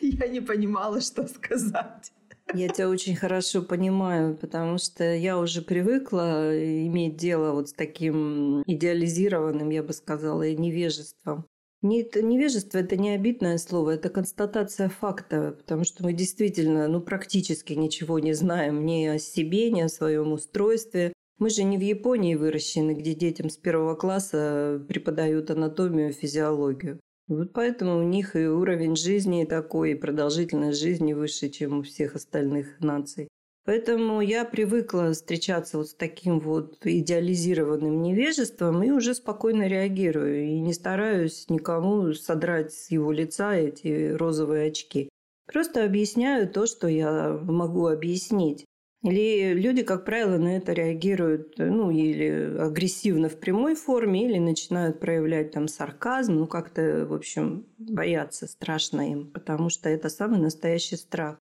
я 0.00 0.28
не 0.28 0.40
понимала, 0.40 1.00
что 1.00 1.26
сказать. 1.28 2.12
Я 2.52 2.68
тебя 2.68 2.88
очень 2.88 3.14
хорошо 3.14 3.62
понимаю, 3.62 4.36
потому 4.36 4.78
что 4.78 5.04
я 5.14 5.38
уже 5.38 5.62
привыкла 5.62 6.52
иметь 6.86 7.16
дело 7.16 7.52
вот 7.52 7.68
с 7.68 7.72
таким 7.72 8.62
идеализированным, 8.66 9.70
я 9.70 9.82
бы 9.84 9.92
сказала, 9.92 10.50
невежеством. 10.50 11.46
Нет, 11.82 12.14
невежество– 12.16 12.76
это 12.78 12.98
не 12.98 13.10
обидное 13.10 13.56
слово, 13.56 13.92
это 13.92 14.10
констатация 14.10 14.90
факта, 14.90 15.56
потому 15.56 15.84
что 15.84 16.04
мы 16.04 16.12
действительно 16.12 16.86
ну, 16.88 17.00
практически 17.00 17.72
ничего 17.72 18.18
не 18.18 18.34
знаем 18.34 18.84
ни 18.84 19.06
о 19.06 19.18
себе, 19.18 19.70
ни 19.70 19.80
о 19.80 19.88
своем 19.88 20.32
устройстве. 20.32 21.14
Мы 21.38 21.48
же 21.48 21.62
не 21.62 21.78
в 21.78 21.80
Японии 21.80 22.34
выращены, 22.34 22.92
где 22.92 23.14
детям 23.14 23.48
с 23.48 23.56
первого 23.56 23.94
класса 23.94 24.84
преподают 24.88 25.50
анатомию, 25.50 26.12
физиологию. 26.12 27.00
Вот 27.28 27.54
поэтому 27.54 27.98
у 27.98 28.02
них 28.02 28.36
и 28.36 28.46
уровень 28.46 28.96
жизни 28.96 29.44
такой, 29.44 29.92
и 29.92 29.94
продолжительность 29.94 30.80
жизни 30.80 31.14
выше, 31.14 31.48
чем 31.48 31.78
у 31.78 31.82
всех 31.82 32.14
остальных 32.14 32.78
наций. 32.80 33.28
Поэтому 33.64 34.20
я 34.20 34.44
привыкла 34.44 35.12
встречаться 35.12 35.78
вот 35.78 35.88
с 35.88 35.94
таким 35.94 36.40
вот 36.40 36.78
идеализированным 36.84 38.02
невежеством 38.02 38.82
и 38.82 38.90
уже 38.90 39.14
спокойно 39.14 39.66
реагирую. 39.68 40.46
И 40.46 40.60
не 40.60 40.72
стараюсь 40.72 41.48
никому 41.48 42.12
содрать 42.14 42.72
с 42.72 42.90
его 42.90 43.12
лица 43.12 43.54
эти 43.54 44.12
розовые 44.12 44.68
очки. 44.68 45.10
Просто 45.46 45.84
объясняю 45.84 46.48
то, 46.48 46.66
что 46.66 46.88
я 46.88 47.38
могу 47.42 47.86
объяснить. 47.86 48.64
Или 49.02 49.54
люди, 49.54 49.82
как 49.82 50.04
правило, 50.04 50.36
на 50.36 50.58
это 50.58 50.72
реагируют, 50.74 51.54
ну, 51.56 51.90
или 51.90 52.56
агрессивно 52.58 53.30
в 53.30 53.40
прямой 53.40 53.74
форме, 53.74 54.26
или 54.26 54.38
начинают 54.38 55.00
проявлять 55.00 55.52
там 55.52 55.68
сарказм, 55.68 56.34
ну, 56.34 56.46
как-то, 56.46 57.06
в 57.06 57.14
общем, 57.14 57.66
бояться 57.78 58.46
страшно 58.46 59.10
им, 59.10 59.30
потому 59.30 59.70
что 59.70 59.88
это 59.88 60.10
самый 60.10 60.38
настоящий 60.38 60.96
страх. 60.96 61.38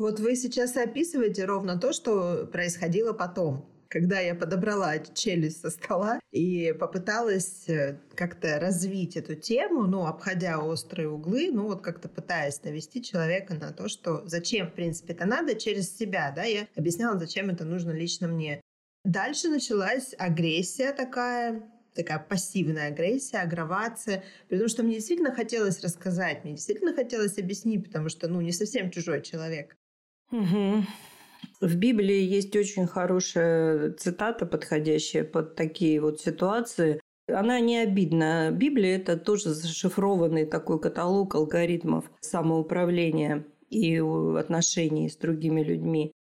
Вот 0.00 0.18
вы 0.18 0.34
сейчас 0.34 0.78
описываете 0.78 1.44
ровно 1.44 1.78
то, 1.78 1.92
что 1.92 2.48
происходило 2.50 3.12
потом 3.12 3.66
когда 3.90 4.20
я 4.20 4.36
подобрала 4.36 5.00
челюсть 5.00 5.62
со 5.62 5.68
стола 5.68 6.20
и 6.30 6.72
попыталась 6.78 7.68
э, 7.68 7.98
как-то 8.14 8.60
развить 8.60 9.16
эту 9.16 9.34
тему, 9.34 9.82
ну, 9.82 10.06
обходя 10.06 10.60
острые 10.60 11.08
углы, 11.08 11.50
ну, 11.52 11.64
вот 11.64 11.82
как-то 11.82 12.08
пытаясь 12.08 12.62
навести 12.62 13.02
человека 13.02 13.54
на 13.54 13.72
то, 13.72 13.88
что 13.88 14.22
зачем, 14.26 14.68
в 14.68 14.74
принципе, 14.74 15.14
это 15.14 15.26
надо 15.26 15.56
через 15.56 15.92
себя, 15.96 16.32
да, 16.34 16.44
я 16.44 16.68
объясняла, 16.76 17.18
зачем 17.18 17.50
это 17.50 17.64
нужно 17.64 17.90
лично 17.90 18.28
мне. 18.28 18.60
Дальше 19.04 19.48
началась 19.48 20.14
агрессия 20.16 20.92
такая, 20.92 21.68
такая 21.92 22.20
пассивная 22.20 22.92
агрессия, 22.92 23.38
агровация, 23.38 24.22
потому 24.48 24.68
что 24.68 24.84
мне 24.84 24.94
действительно 24.94 25.34
хотелось 25.34 25.82
рассказать, 25.82 26.44
мне 26.44 26.52
действительно 26.52 26.94
хотелось 26.94 27.38
объяснить, 27.38 27.86
потому 27.86 28.08
что, 28.08 28.28
ну, 28.28 28.40
не 28.40 28.52
совсем 28.52 28.92
чужой 28.92 29.20
человек. 29.22 29.74
Угу. 30.32 30.84
В 31.60 31.76
Библии 31.76 32.22
есть 32.22 32.54
очень 32.56 32.86
хорошая 32.86 33.92
цитата, 33.92 34.46
подходящая 34.46 35.24
под 35.24 35.56
такие 35.56 36.00
вот 36.00 36.20
ситуации. 36.20 37.00
Она 37.28 37.60
не 37.60 37.78
обидна. 37.78 38.50
Библия– 38.50 38.96
это 38.98 39.16
тоже 39.16 39.50
зашифрованный 39.50 40.46
такой 40.46 40.80
каталог 40.80 41.34
алгоритмов 41.34 42.10
самоуправления 42.20 43.46
и 43.68 43.98
отношений 43.98 45.08
с 45.08 45.16
другими 45.16 45.62
людьми. 45.62 46.12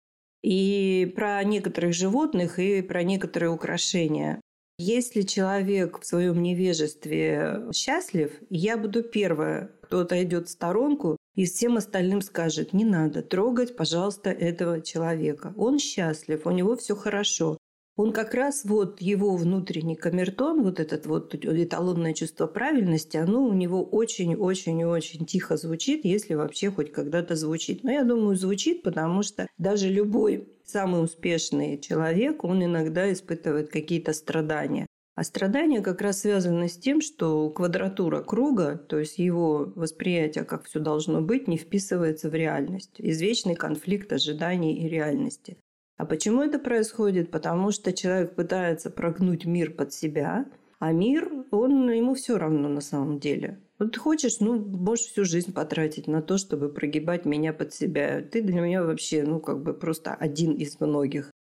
И 0.44 1.12
про 1.16 1.44
некоторых 1.44 1.94
животных, 1.94 2.60
и 2.60 2.82
про 2.82 3.04
некоторые 3.04 3.50
украшения. 3.50 4.42
Если 4.82 5.24
человек 5.24 6.00
в 6.00 6.06
своем 6.06 6.42
невежестве 6.42 7.64
счастлив, 7.74 8.32
я 8.50 8.78
буду 8.78 9.04
первая, 9.04 9.72
кто 9.82 10.00
отойдет 10.00 10.48
в 10.48 10.52
сторонку 10.52 11.18
и 11.36 11.44
всем 11.44 11.76
остальным 11.76 12.22
скажет, 12.22 12.72
не 12.72 12.86
надо 12.86 13.22
трогать, 13.22 13.76
пожалуйста, 13.76 14.30
этого 14.30 14.80
человека. 14.80 15.54
Он 15.58 15.80
счастлив, 15.80 16.46
у 16.46 16.52
него 16.52 16.78
все 16.78 16.96
хорошо. 16.96 17.58
он 17.98 18.14
как 18.14 18.34
раз 18.34 18.64
вот 18.64 19.02
его 19.02 19.36
внутренний 19.36 19.98
камертон, 19.98 20.64
вот 20.64 20.80
этот 20.80 21.06
вот 21.06 21.36
эталонное 21.36 22.14
чувство 22.14 22.48
правильности, 22.48 23.18
оно 23.18 23.44
у 23.44 23.52
него 23.52 23.84
очень-очень-очень 23.84 25.26
тихо 25.26 25.58
звучит, 25.58 26.06
если 26.06 26.36
вообще 26.36 26.72
хоть 26.72 26.94
когда-то 26.94 27.36
звучит. 27.36 27.84
Но 27.84 27.92
я 27.92 28.06
думаю, 28.06 28.38
звучит, 28.38 28.84
потому 28.84 29.24
что 29.24 29.48
даже 29.58 29.90
любой 29.90 30.48
самый 30.70 31.04
успешный 31.04 31.80
человек, 31.80 32.44
он 32.44 32.64
иногда 32.64 33.12
испытывает 33.12 33.70
какие-то 33.70 34.14
страдания. 34.14 34.86
А 35.16 35.24
страдания 35.24 35.82
как 35.82 36.02
раз 36.02 36.22
связаны 36.22 36.70
с 36.70 36.78
тем, 36.78 37.02
что 37.02 37.50
квадратура 37.50 38.22
круга, 38.22 38.78
то 38.78 38.98
есть 38.98 39.18
его 39.18 39.72
восприятие, 39.76 40.46
как 40.46 40.64
все 40.64 40.80
должно 40.80 41.20
быть, 41.20 41.48
не 41.48 41.58
вписывается 41.58 42.30
в 42.30 42.36
реальность. 42.36 42.96
Извечный 43.00 43.56
конфликт 43.56 44.14
ожиданий 44.14 44.76
и 44.76 44.88
реальности. 44.88 45.58
А 45.98 46.06
почему 46.06 46.42
это 46.42 46.58
происходит? 46.58 47.32
Потому 47.32 47.72
что 47.72 47.92
человек 47.92 48.36
пытается 48.36 48.90
прогнуть 48.90 49.46
мир 49.46 49.74
под 49.74 49.92
себя, 49.92 50.46
а 50.80 50.94
мир, 50.94 51.30
он 51.52 51.90
ему 51.90 52.14
все 52.14 52.38
равно 52.38 52.70
на 52.70 52.80
самом 52.80 53.20
деле. 53.20 53.60
Вот 53.80 53.94
ты 53.94 54.00
хочешь, 54.00 54.42
ну, 54.42 54.60
можешь 54.60 55.06
всю 55.06 55.24
жизнь 55.24 55.54
потратить 55.54 56.08
на 56.08 56.22
то, 56.22 56.38
чтобы 56.38 56.68
прогибать 56.68 57.24
меня 57.26 57.54
под 57.54 57.74
себя. 57.74 58.22
Ты 58.22 58.42
для 58.42 58.60
меня 58.60 58.84
вообще, 58.84 59.24
ну, 59.24 59.40
как 59.40 59.64
бы 59.64 59.74
просто 59.74 60.14
один 60.14 60.54
из 60.54 60.80
многих. 60.82 61.32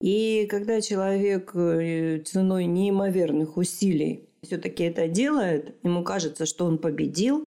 И 0.00 0.46
когда 0.48 0.80
человек 0.80 1.50
э, 1.54 2.20
ценой 2.20 2.64
неимоверных 2.66 3.56
усилий 3.56 4.28
все-таки 4.42 4.84
это 4.84 5.08
делает, 5.08 5.74
ему 5.82 6.04
кажется, 6.04 6.46
что 6.46 6.64
он 6.64 6.78
победил, 6.78 7.44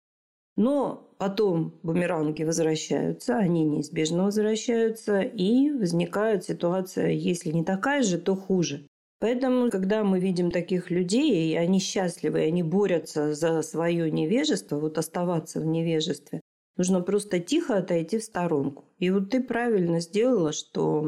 но 0.57 1.13
потом 1.17 1.79
бумеранги 1.83 2.43
возвращаются, 2.43 3.37
они 3.37 3.63
неизбежно 3.63 4.25
возвращаются, 4.25 5.21
и 5.21 5.71
возникает 5.71 6.43
ситуация, 6.43 7.09
если 7.09 7.51
не 7.51 7.63
такая 7.63 8.03
же, 8.03 8.17
то 8.17 8.35
хуже. 8.35 8.85
Поэтому, 9.21 9.69
когда 9.69 10.03
мы 10.03 10.19
видим 10.19 10.49
таких 10.49 10.89
людей, 10.89 11.53
и 11.53 11.55
они 11.55 11.79
счастливы, 11.79 12.41
и 12.41 12.47
они 12.47 12.63
борются 12.63 13.35
за 13.35 13.61
свое 13.61 14.09
невежество, 14.09 14.79
вот 14.79 14.97
оставаться 14.97 15.59
в 15.59 15.65
невежестве, 15.65 16.41
нужно 16.75 17.01
просто 17.01 17.39
тихо 17.39 17.77
отойти 17.77 18.17
в 18.17 18.23
сторонку. 18.23 18.83
И 18.97 19.11
вот 19.11 19.29
ты 19.29 19.43
правильно 19.43 19.99
сделала, 19.99 20.53
что 20.53 21.07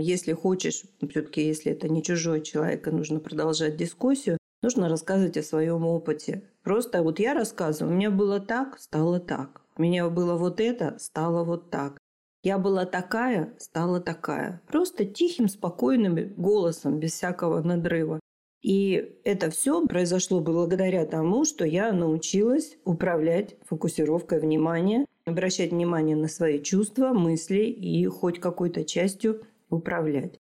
если 0.00 0.32
хочешь, 0.32 0.82
все-таки 1.08 1.46
если 1.46 1.70
это 1.70 1.88
не 1.88 2.02
чужой 2.02 2.40
человек, 2.40 2.88
и 2.88 2.90
нужно 2.90 3.20
продолжать 3.20 3.76
дискуссию, 3.76 4.38
нужно 4.64 4.88
рассказывать 4.88 5.36
о 5.36 5.44
своем 5.44 5.86
опыте. 5.86 6.42
Просто 6.64 7.04
вот 7.04 7.20
я 7.20 7.32
рассказываю, 7.32 7.94
у 7.94 7.96
меня 7.96 8.10
было 8.10 8.40
так, 8.40 8.80
стало 8.80 9.20
так. 9.20 9.62
У 9.76 9.82
меня 9.82 10.08
было 10.10 10.34
вот 10.34 10.58
это, 10.58 10.96
стало 10.98 11.44
вот 11.44 11.70
так. 11.70 11.96
Я 12.46 12.58
была 12.58 12.86
такая, 12.86 13.52
стала 13.58 14.00
такая. 14.00 14.62
Просто 14.68 15.04
тихим, 15.04 15.48
спокойным 15.48 16.32
голосом, 16.36 17.00
без 17.00 17.14
всякого 17.14 17.60
надрыва. 17.60 18.20
И 18.62 19.18
это 19.24 19.50
все 19.50 19.84
произошло 19.84 20.40
благодаря 20.40 21.04
тому, 21.06 21.44
что 21.44 21.64
я 21.64 21.92
научилась 21.92 22.78
управлять 22.84 23.56
фокусировкой 23.64 24.38
внимания, 24.38 25.06
обращать 25.24 25.72
внимание 25.72 26.14
на 26.14 26.28
свои 26.28 26.62
чувства, 26.62 27.08
мысли 27.08 27.64
и 27.64 28.06
хоть 28.06 28.38
какой-то 28.38 28.84
частью 28.84 29.42
управлять. 29.68 30.38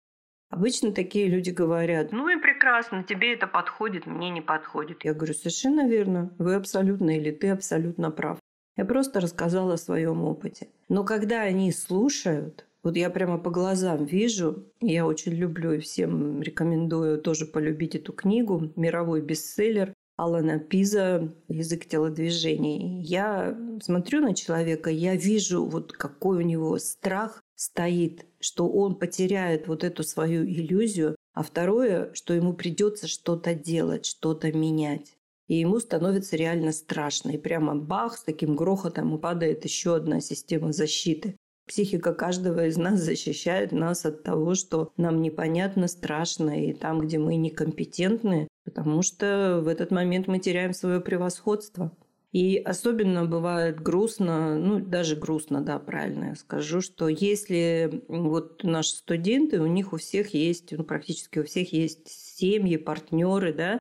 Обычно 0.50 0.92
такие 0.92 1.30
люди 1.30 1.52
говорят, 1.52 2.12
ну 2.12 2.28
и 2.28 2.36
прекрасно, 2.36 3.06
тебе 3.06 3.34
это 3.34 3.48
подходит, 3.48 4.08
мне 4.08 4.30
не 4.30 4.42
подходит. 4.42 5.06
Я 5.06 5.14
говорю, 5.14 5.36
совершенно 5.36 5.88
верно, 5.88 6.36
вы 6.38 6.56
абсолютно 6.56 7.18
или 7.18 7.32
ты 7.32 7.48
абсолютно 7.48 8.12
прав. 8.12 8.40
Я 8.76 8.86
просто 8.86 9.20
рассказала 9.20 9.74
о 9.74 9.78
своем 9.78 10.24
опыте. 10.24 10.68
Но 10.90 11.04
когда 11.04 11.42
они 11.42 11.72
слушают, 11.72 12.66
вот 12.82 12.98
я 12.98 13.10
прямо 13.10 13.38
по 13.38 13.50
глазам 13.50 14.06
вижу, 14.06 14.66
я 14.82 15.06
очень 15.06 15.34
люблю 15.34 15.74
и 15.74 15.80
всем 15.80 16.42
рекомендую 16.42 17.22
тоже 17.22 17.46
полюбить 17.46 17.96
эту 17.96 18.14
книгу, 18.14 18.72
мировой 18.76 19.22
бестселлер 19.22 19.94
Алана 20.18 20.60
Пиза 20.60 21.34
«Язык 21.48 21.86
телодвижений». 21.86 23.02
Я 23.02 23.58
смотрю 23.82 24.22
на 24.22 24.36
человека, 24.36 24.90
я 24.90 25.16
вижу, 25.16 25.66
вот 25.66 25.94
какой 25.94 26.38
у 26.38 26.42
него 26.42 26.78
страх 26.78 27.42
стоит, 27.56 28.26
что 28.40 28.68
он 28.68 28.96
потеряет 28.96 29.68
вот 29.68 29.84
эту 29.84 30.04
свою 30.04 30.44
иллюзию, 30.44 31.16
а 31.34 31.42
второе, 31.42 32.12
что 32.14 32.34
ему 32.34 32.54
придется 32.54 33.08
что-то 33.08 33.56
делать, 33.56 34.06
что-то 34.06 34.52
менять. 34.52 35.18
И 35.48 35.56
ему 35.56 35.80
становится 35.80 36.36
реально 36.36 36.72
страшно. 36.72 37.32
И 37.32 37.38
прямо 37.38 37.76
бах, 37.76 38.18
с 38.18 38.24
таким 38.24 38.56
грохотом 38.56 39.18
падает 39.20 39.64
еще 39.66 39.96
одна 39.96 40.22
система 40.22 40.72
защиты. 40.72 41.36
Психика 41.66 42.14
каждого 42.14 42.66
из 42.66 42.78
нас 42.78 43.00
защищает 43.00 43.72
нас 43.72 44.06
от 44.06 44.24
того, 44.24 44.54
что 44.54 44.92
нам 44.98 45.22
непонятно, 45.22 45.88
страшно, 45.88 46.66
и 46.66 46.74
там, 46.74 47.00
где 47.00 47.20
мы 47.20 47.36
некомпетентны, 47.38 48.50
потому 48.66 49.02
что 49.02 49.62
в 49.64 49.68
этот 49.68 49.92
момент 49.92 50.28
мы 50.28 50.40
теряем 50.40 50.74
свое 50.74 51.00
превосходство. 51.00 51.96
И 52.34 52.58
особенно 52.58 53.26
бывает 53.26 53.80
грустно, 53.80 54.58
ну 54.58 54.80
даже 54.80 55.16
грустно, 55.16 55.62
да, 55.62 55.78
правильно 55.78 56.30
я 56.30 56.36
скажу, 56.36 56.82
что 56.82 57.08
если 57.08 58.04
вот 58.08 58.64
наши 58.64 58.96
студенты, 58.96 59.62
у 59.62 59.68
них 59.68 59.94
у 59.94 59.98
всех 59.98 60.34
есть, 60.34 60.72
ну 60.72 60.84
практически 60.84 61.38
у 61.38 61.44
всех 61.44 61.72
есть 61.74 62.08
семьи, 62.08 62.78
партнеры, 62.78 63.54
да, 63.54 63.78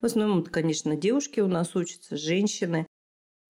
в 0.00 0.06
основном, 0.06 0.44
конечно, 0.44 0.96
девушки 0.96 1.40
у 1.40 1.48
нас 1.48 1.76
учатся, 1.76 2.16
женщины. 2.16 2.86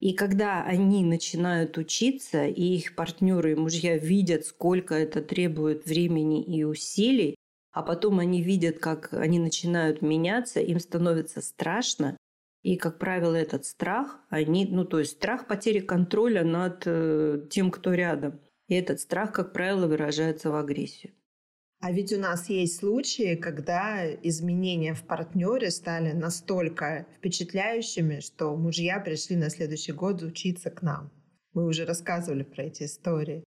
И 0.01 0.15
когда 0.15 0.63
они 0.65 1.05
начинают 1.05 1.77
учиться, 1.79 2.47
и 2.47 2.63
их 2.63 2.95
партнеры 2.95 3.53
и 3.53 3.57
мужья 3.57 3.99
видят, 3.99 4.47
сколько 4.47 4.95
это 4.95 5.21
требует 5.23 5.85
времени 5.85 6.43
и 6.43 6.65
усилий, 6.65 7.37
а 7.73 7.83
потом 7.83 8.19
они 8.19 8.43
видят, 8.43 8.79
как 8.79 9.13
они 9.13 9.39
начинают 9.39 10.03
меняться, 10.03 10.61
им 10.61 10.81
становится 10.81 11.41
страшно, 11.41 12.17
и, 12.63 12.77
как 12.77 12.99
правило, 12.99 13.37
этот 13.37 13.65
страх, 13.65 14.21
они, 14.29 14.67
ну, 14.67 14.85
то 14.85 14.99
есть 14.99 15.13
страх 15.13 15.47
потери 15.47 15.81
контроля 15.81 16.45
над 16.45 16.83
э, 16.85 17.47
тем, 17.49 17.71
кто 17.71 17.95
рядом. 17.95 18.41
И 18.69 18.75
этот 18.75 19.01
страх, 19.01 19.33
как 19.33 19.53
правило, 19.53 19.87
выражается 19.87 20.51
в 20.51 20.57
агрессию. 20.57 21.13
А 21.81 21.93
ведь 21.93 22.13
у 22.13 22.19
нас 22.19 22.51
есть 22.51 22.79
случаи, 22.79 23.37
когда 23.37 24.05
изменения 24.23 24.93
в 24.93 25.03
партнере 25.03 25.71
стали 25.71 26.13
настолько 26.13 27.07
впечатляющими, 27.17 28.21
что 28.21 28.55
мужья 28.55 29.01
пришли 29.01 29.37
на 29.37 29.49
следующий 29.49 29.93
год 29.93 30.23
учиться 30.23 30.71
к 30.71 30.83
нам. 30.83 31.11
Мы 31.55 31.67
уже 31.67 31.87
рассказывали 31.87 32.43
про 32.43 32.65
эти 32.65 32.83
истории. 32.83 33.45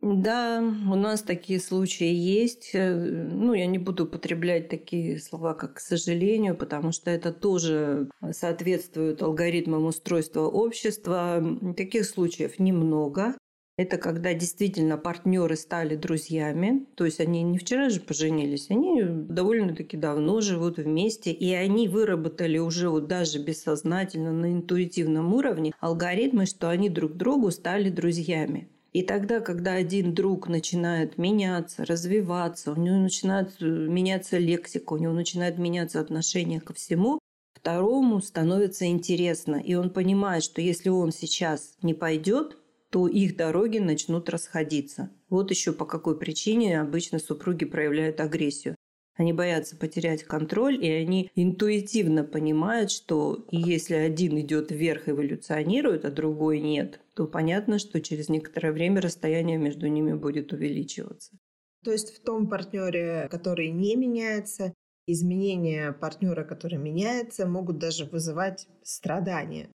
Да, 0.00 0.60
у 0.60 0.96
нас 0.96 1.22
такие 1.22 1.60
случаи 1.60 2.12
есть. 2.12 2.70
Э, 2.74 2.94
ну, 2.94 3.54
я 3.54 3.66
не 3.66 3.78
буду 3.78 4.04
употреблять 4.04 4.68
такие 4.68 5.18
слова, 5.18 5.54
как 5.54 5.74
«к 5.74 5.80
сожалению», 5.80 6.56
потому 6.56 6.92
что 6.92 7.10
это 7.10 7.32
тоже 7.32 8.10
соответствует 8.32 9.22
алгоритмам 9.22 9.86
устройства 9.86 10.42
общества. 10.42 11.42
Таких 11.76 12.04
случаев 12.04 12.58
немного. 12.58 13.34
Это 13.76 13.98
когда 13.98 14.34
действительно 14.34 14.96
партнеры 14.96 15.56
стали 15.56 15.96
друзьями, 15.96 16.86
то 16.94 17.04
есть 17.04 17.18
они 17.18 17.42
не 17.42 17.58
вчера 17.58 17.90
же 17.90 17.98
поженились, 18.00 18.70
они 18.70 19.02
довольно-таки 19.02 19.96
давно 19.96 20.40
живут 20.40 20.78
вместе, 20.78 21.32
и 21.32 21.52
они 21.52 21.88
выработали 21.88 22.58
уже 22.58 22.88
вот 22.88 23.08
даже 23.08 23.42
бессознательно 23.42 24.32
на 24.32 24.52
интуитивном 24.52 25.34
уровне 25.34 25.72
алгоритмы, 25.80 26.46
что 26.46 26.70
они 26.70 26.88
друг 26.88 27.14
другу 27.14 27.50
стали 27.50 27.90
друзьями. 27.90 28.68
И 28.92 29.02
тогда, 29.02 29.40
когда 29.40 29.72
один 29.72 30.14
друг 30.14 30.46
начинает 30.46 31.18
меняться, 31.18 31.84
развиваться, 31.84 32.70
у 32.70 32.76
него 32.76 32.98
начинает 32.98 33.60
э, 33.60 33.64
меняться 33.64 34.38
лексика, 34.38 34.92
у 34.92 34.98
него 34.98 35.12
начинает 35.12 35.58
меняться 35.58 35.98
отношение 35.98 36.60
ко 36.60 36.74
всему, 36.74 37.18
второму 37.54 38.20
становится 38.20 38.86
интересно. 38.86 39.56
И 39.56 39.74
он 39.74 39.90
понимает, 39.90 40.44
что 40.44 40.60
если 40.60 40.90
он 40.90 41.10
сейчас 41.10 41.74
не 41.82 41.92
пойдет, 41.92 42.56
то 42.94 43.08
их 43.08 43.36
дороги 43.36 43.78
начнут 43.78 44.28
расходиться. 44.28 45.10
Вот 45.28 45.50
еще 45.50 45.72
по 45.72 45.84
какой 45.84 46.16
причине 46.16 46.80
обычно 46.80 47.18
супруги 47.18 47.64
проявляют 47.64 48.20
агрессию. 48.20 48.76
Они 49.16 49.32
боятся 49.32 49.76
потерять 49.76 50.22
контроль, 50.22 50.76
и 50.80 50.88
они 50.88 51.28
интуитивно 51.34 52.22
понимают, 52.22 52.92
что 52.92 53.48
если 53.50 53.94
один 53.94 54.38
идет 54.38 54.70
вверх, 54.70 55.08
эволюционирует, 55.08 56.04
а 56.04 56.12
другой 56.12 56.60
нет, 56.60 57.00
то 57.14 57.26
понятно, 57.26 57.80
что 57.80 58.00
через 58.00 58.28
некоторое 58.28 58.70
время 58.70 59.00
расстояние 59.00 59.58
между 59.58 59.88
ними 59.88 60.12
будет 60.12 60.52
увеличиваться. 60.52 61.36
То 61.82 61.90
есть 61.90 62.16
в 62.16 62.22
том 62.22 62.48
партнере, 62.48 63.26
который 63.28 63.70
не 63.70 63.96
меняется, 63.96 64.72
изменения 65.08 65.90
партнера, 65.90 66.44
который 66.44 66.78
меняется, 66.78 67.44
могут 67.44 67.78
даже 67.78 68.04
вызывать 68.04 68.68
страдания. 68.84 69.68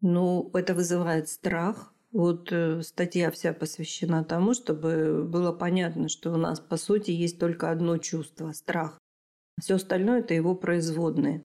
Ну, 0.00 0.52
это 0.54 0.72
вызывает 0.72 1.28
страх, 1.28 1.92
вот 2.12 2.50
э, 2.50 2.82
статья 2.82 3.30
вся 3.30 3.52
посвящена 3.52 4.24
тому, 4.24 4.54
чтобы 4.54 5.24
было 5.24 5.52
понятно, 5.52 6.08
что 6.08 6.32
у 6.32 6.36
нас 6.36 6.60
по 6.60 6.76
сути 6.76 7.10
есть 7.10 7.38
только 7.38 7.70
одно 7.70 7.98
чувство– 7.98 8.52
страх. 8.54 8.98
Все 9.60 9.74
остальное– 9.76 10.20
это 10.20 10.34
его 10.34 10.54
производные. 10.54 11.44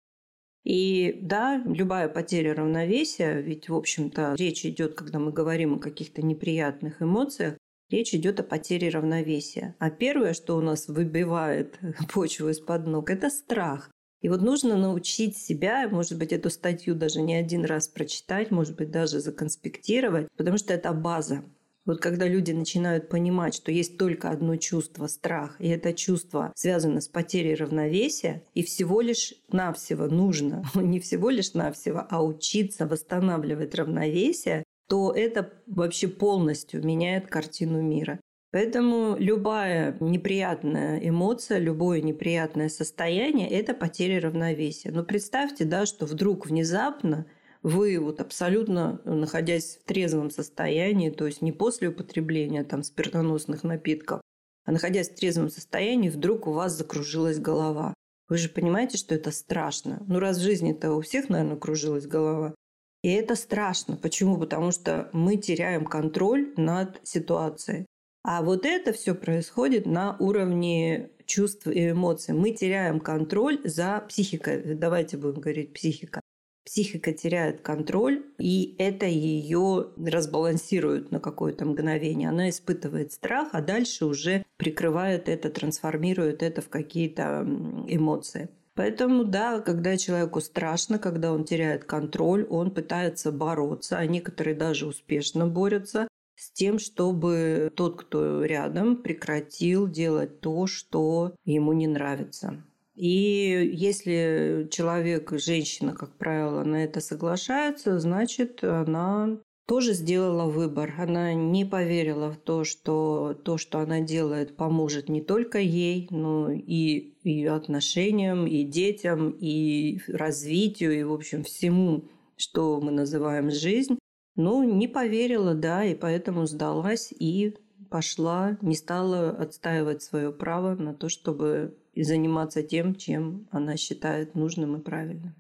И 0.64 1.20
да, 1.22 1.62
любая 1.66 2.10
потеря 2.10 2.56
равновесия, 2.56 3.40
ведь, 3.40 3.70
в 3.70 3.76
общем-то, 3.76 4.36
речь 4.38 4.66
идет, 4.66 4.96
когда 4.96 5.20
мы 5.20 5.32
говорим 5.32 5.76
о 5.76 5.80
каких-то 5.80 6.24
неприятных 6.24 7.04
эмоциях, 7.04 7.58
речь 7.92 8.16
идет 8.16 8.40
о 8.40 8.44
потере 8.44 8.90
равновесия. 8.90 9.76
А 9.78 9.92
первое, 9.92 10.34
что 10.34 10.58
у 10.58 10.62
нас 10.62 10.88
выбивает 10.88 11.80
почву 12.14 12.50
из-под 12.50 12.88
ног, 12.88 13.12
это 13.12 13.30
страх. 13.30 13.92
И 14.26 14.28
вот 14.28 14.42
нужно 14.42 14.76
научить 14.76 15.38
себя, 15.38 15.88
может 15.88 16.18
быть, 16.18 16.34
эту 16.34 16.50
статью 16.50 16.96
даже 16.96 17.22
не 17.22 17.36
один 17.36 17.64
раз 17.64 17.88
прочитать, 17.88 18.50
может 18.50 18.76
быть, 18.76 18.90
даже 18.90 19.20
законспектировать, 19.20 20.28
потому 20.36 20.58
что 20.58 20.74
это 20.74 20.94
база. 20.94 21.44
Вот 21.86 22.02
когда 22.02 22.28
люди 22.28 22.52
начинают 22.52 23.08
понимать, 23.08 23.54
что 23.54 23.72
есть 23.72 24.00
только 24.00 24.32
одно 24.32 24.56
чувство– 24.56 25.06
страх, 25.08 25.58
и 25.60 25.68
это 25.68 25.94
чувство 25.94 26.52
связано 26.56 27.02
с 27.02 27.08
потерей 27.08 27.54
равновесия, 27.54 28.42
и 28.56 28.64
всего 28.64 29.00
лишь 29.00 29.36
навсего 29.52 30.08
нужно, 30.08 30.64
не 30.74 31.00
всего 31.00 31.30
лишь 31.30 31.54
навсего, 31.54 32.08
а 32.10 32.24
учиться 32.24 32.88
восстанавливать 32.88 33.76
равновесие, 33.76 34.64
то 34.90 35.12
это 35.12 35.54
вообще 35.68 36.08
полностью 36.08 36.84
меняет 36.84 37.28
картину 37.28 37.80
мира. 37.80 38.20
Поэтому 38.56 39.18
любая 39.20 39.98
неприятная 40.00 40.98
эмоция, 41.00 41.58
любое 41.58 42.00
неприятное 42.02 42.70
состояние– 42.70 43.50
это 43.52 43.74
потеря 43.74 44.22
равновесия. 44.22 44.92
Но 44.94 45.04
представьте, 45.04 45.66
да, 45.66 45.86
что 45.86 46.06
вдруг 46.06 46.46
внезапно 46.46 47.26
вы 47.64 48.00
вот 48.00 48.22
абсолютно 48.22 49.02
находясь 49.04 49.76
в 49.76 49.84
трезвом 49.84 50.30
состоянии, 50.30 51.10
то 51.10 51.26
есть 51.26 51.42
не 51.42 51.52
после 51.52 51.90
употребления 51.90 52.64
там 52.64 52.84
спиртоносных 52.84 53.66
напитков, 53.66 54.22
а 54.64 54.72
находясь 54.72 55.10
в 55.10 55.16
трезвом 55.16 55.50
состоянии, 55.50 56.08
вдруг 56.08 56.48
у 56.48 56.54
вас 56.54 56.78
закружилась 56.78 57.40
голова. 57.40 57.94
Вы 58.30 58.38
же 58.38 58.48
понимаете, 58.48 58.98
что 58.98 59.14
это 59.14 59.32
страшно. 59.32 60.02
Ну, 60.08 60.20
раз 60.20 60.38
в 60.38 60.44
жизни-то 60.44 60.94
у 60.94 61.02
всех, 61.02 61.28
наверное, 61.28 61.58
кружилась 61.58 62.08
голова. 62.08 62.56
И 63.04 63.12
это 63.12 63.36
страшно. 63.36 63.98
Почему? 63.98 64.40
Потому 64.40 64.72
что 64.72 65.10
мы 65.12 65.36
теряем 65.36 65.84
контроль 65.84 66.54
над 66.56 67.02
ситуацией. 67.04 67.86
А 68.28 68.42
вот 68.42 68.66
это 68.66 68.92
все 68.92 69.14
происходит 69.14 69.86
на 69.86 70.18
уровне 70.18 71.12
чувств 71.28 71.68
и 71.68 71.92
эмоций. 71.92 72.34
Мы 72.34 72.52
теряем 72.52 73.00
контроль 73.00 73.62
за 73.64 74.04
психикой. 74.10 74.74
Давайте 74.74 75.18
будем 75.18 75.42
говорить 75.42 75.74
психика. 75.74 76.22
Психика 76.66 77.14
теряет 77.14 77.62
контроль, 77.62 78.26
и 78.40 78.76
это 78.80 79.06
ее 79.06 79.90
разбалансирует 80.04 81.12
на 81.12 81.20
какое-то 81.20 81.66
мгновение. 81.66 82.30
Она 82.30 82.50
испытывает 82.50 83.12
страх, 83.12 83.50
а 83.52 83.62
дальше 83.62 84.08
уже 84.08 84.44
прикрывает 84.58 85.30
это, 85.30 85.52
трансформирует 85.52 86.42
это 86.42 86.64
в 86.64 86.70
какие-то 86.70 87.46
эмоции. 87.88 88.50
Поэтому, 88.74 89.24
да, 89.24 89.60
когда 89.60 89.98
человеку 89.98 90.42
страшно, 90.42 90.98
когда 90.98 91.32
он 91.32 91.44
теряет 91.44 91.86
контроль, 91.86 92.48
он 92.50 92.72
пытается 92.72 93.32
бороться, 93.32 94.00
а 94.00 94.06
некоторые 94.08 94.56
даже 94.56 94.88
успешно 94.88 95.46
борются 95.46 96.08
с 96.36 96.52
тем, 96.52 96.80
чтобы 96.80 97.72
тот, 97.76 97.98
кто 97.98 98.44
рядом, 98.44 98.98
прекратил 98.98 99.88
делать 99.88 100.42
то, 100.42 100.68
что 100.68 101.36
ему 101.46 101.74
не 101.74 101.88
нравится. 101.88 102.64
И 102.96 103.72
если 103.74 104.68
человек, 104.72 105.32
женщина, 105.34 105.94
как 105.94 106.16
правило, 106.18 106.64
на 106.64 106.84
это 106.84 107.02
соглашается, 107.02 108.00
значит, 108.00 108.64
она 108.64 109.38
тоже 109.66 109.94
сделала 109.94 110.50
выбор. 110.50 110.94
Она 110.98 111.34
не 111.34 111.66
поверила 111.66 112.32
в 112.32 112.38
то, 112.38 112.64
что 112.64 113.38
то, 113.44 113.58
что 113.58 113.80
она 113.80 114.00
делает, 114.00 114.56
поможет 114.56 115.10
не 115.10 115.22
только 115.22 115.60
ей, 115.60 116.08
но 116.12 116.52
и 116.52 117.14
ее 117.24 117.52
отношениям, 117.52 118.46
и 118.46 118.64
детям, 118.64 119.32
и 119.32 120.00
развитию, 120.08 121.00
и, 121.00 121.04
в 121.04 121.12
общем, 121.12 121.44
всему, 121.44 122.06
что 122.38 122.80
мы 122.80 122.92
называем 122.92 123.52
жизнь. 123.52 123.98
Но 124.36 124.64
не 124.64 124.88
поверила, 124.88 125.54
да, 125.54 125.86
и 125.86 125.96
поэтому 125.96 126.46
сдалась 126.46 127.14
и 127.18 127.56
пошла, 127.90 128.58
не 128.62 128.76
стала 128.76 129.30
отстаивать 129.30 130.02
свое 130.04 130.32
право 130.32 130.76
на 130.76 130.94
то, 130.94 131.08
чтобы 131.08 131.78
заниматься 131.96 132.62
тем, 132.62 132.96
чем 132.96 133.48
она 133.52 133.78
считает 133.78 134.36
нужным 134.36 134.76
и 134.76 134.84
правильным. 134.84 135.36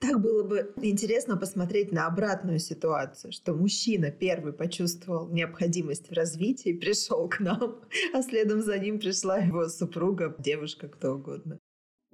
Так 0.00 0.20
было 0.20 0.42
бы 0.42 0.74
интересно 0.82 1.38
посмотреть 1.38 1.90
на 1.90 2.06
обратную 2.06 2.58
ситуацию, 2.58 3.32
что 3.32 3.54
мужчина 3.54 4.10
первый 4.10 4.52
почувствовал 4.52 5.30
необходимость 5.30 6.10
в 6.10 6.12
развитии, 6.12 6.74
пришел 6.74 7.26
к 7.28 7.40
нам, 7.40 7.80
а 8.12 8.22
следом 8.22 8.60
за 8.60 8.78
ним 8.78 8.98
пришла 8.98 9.38
его 9.38 9.66
супруга, 9.68 10.34
девушка, 10.38 10.88
кто 10.88 11.14
угодно. 11.14 11.58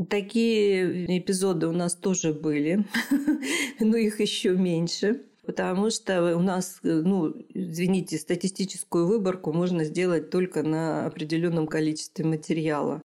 Такие 0.09 1.19
эпизоды 1.19 1.67
у 1.67 1.73
нас 1.73 1.97
тоже 1.97 2.33
были, 2.33 2.87
но 3.81 3.97
их 3.97 4.21
еще 4.21 4.57
меньше. 4.57 5.27
Потому 5.51 5.91
что 5.91 6.37
у 6.37 6.41
нас, 6.41 6.79
ну, 6.85 7.35
извините, 7.49 8.19
статистическую 8.19 9.09
выборку 9.09 9.53
можно 9.53 9.83
сделать 9.83 10.31
только 10.31 10.63
на 10.63 11.07
определенном 11.07 11.67
количестве 11.67 12.25
материала. 12.25 13.03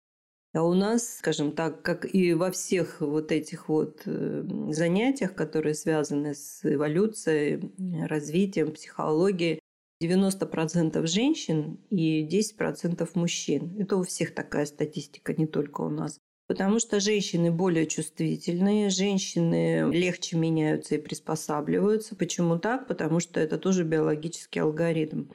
А 0.53 0.63
у 0.63 0.75
нас, 0.75 1.17
скажем 1.21 1.53
так, 1.53 1.81
как 1.81 2.05
и 2.15 2.35
во 2.35 2.51
всех 2.51 3.01
вот 3.01 3.33
этих 3.33 3.71
вот 3.71 4.03
э, 4.05 4.45
занятиях, 4.73 5.35
которые 5.35 5.75
связаны 5.75 6.35
с 6.35 6.61
эволюцией, 6.65 7.73
развитием, 8.07 8.73
психологией, 8.73 9.61
90% 10.03 11.07
женщин 11.07 11.79
и 11.89 12.29
10% 12.29 13.09
мужчин. 13.15 13.75
Это 13.81 13.97
у 13.97 14.03
всех 14.03 14.35
такая 14.35 14.67
статистика, 14.67 15.33
не 15.33 15.47
только 15.47 15.81
у 15.81 15.89
нас. 15.89 16.19
Потому 16.47 16.79
что 16.79 17.01
женщины 17.01 17.51
более 17.51 17.87
чувствительные, 17.87 18.91
женщины 18.91 19.91
легче 19.91 20.37
меняются 20.37 20.97
и 20.97 20.99
приспосабливаются. 20.99 22.17
Почему 22.17 22.59
так? 22.59 22.87
Потому 22.87 23.21
что 23.21 23.41
это 23.41 23.59
тоже 23.59 23.85
биологический 23.85 24.61
алгоритм 24.61 25.27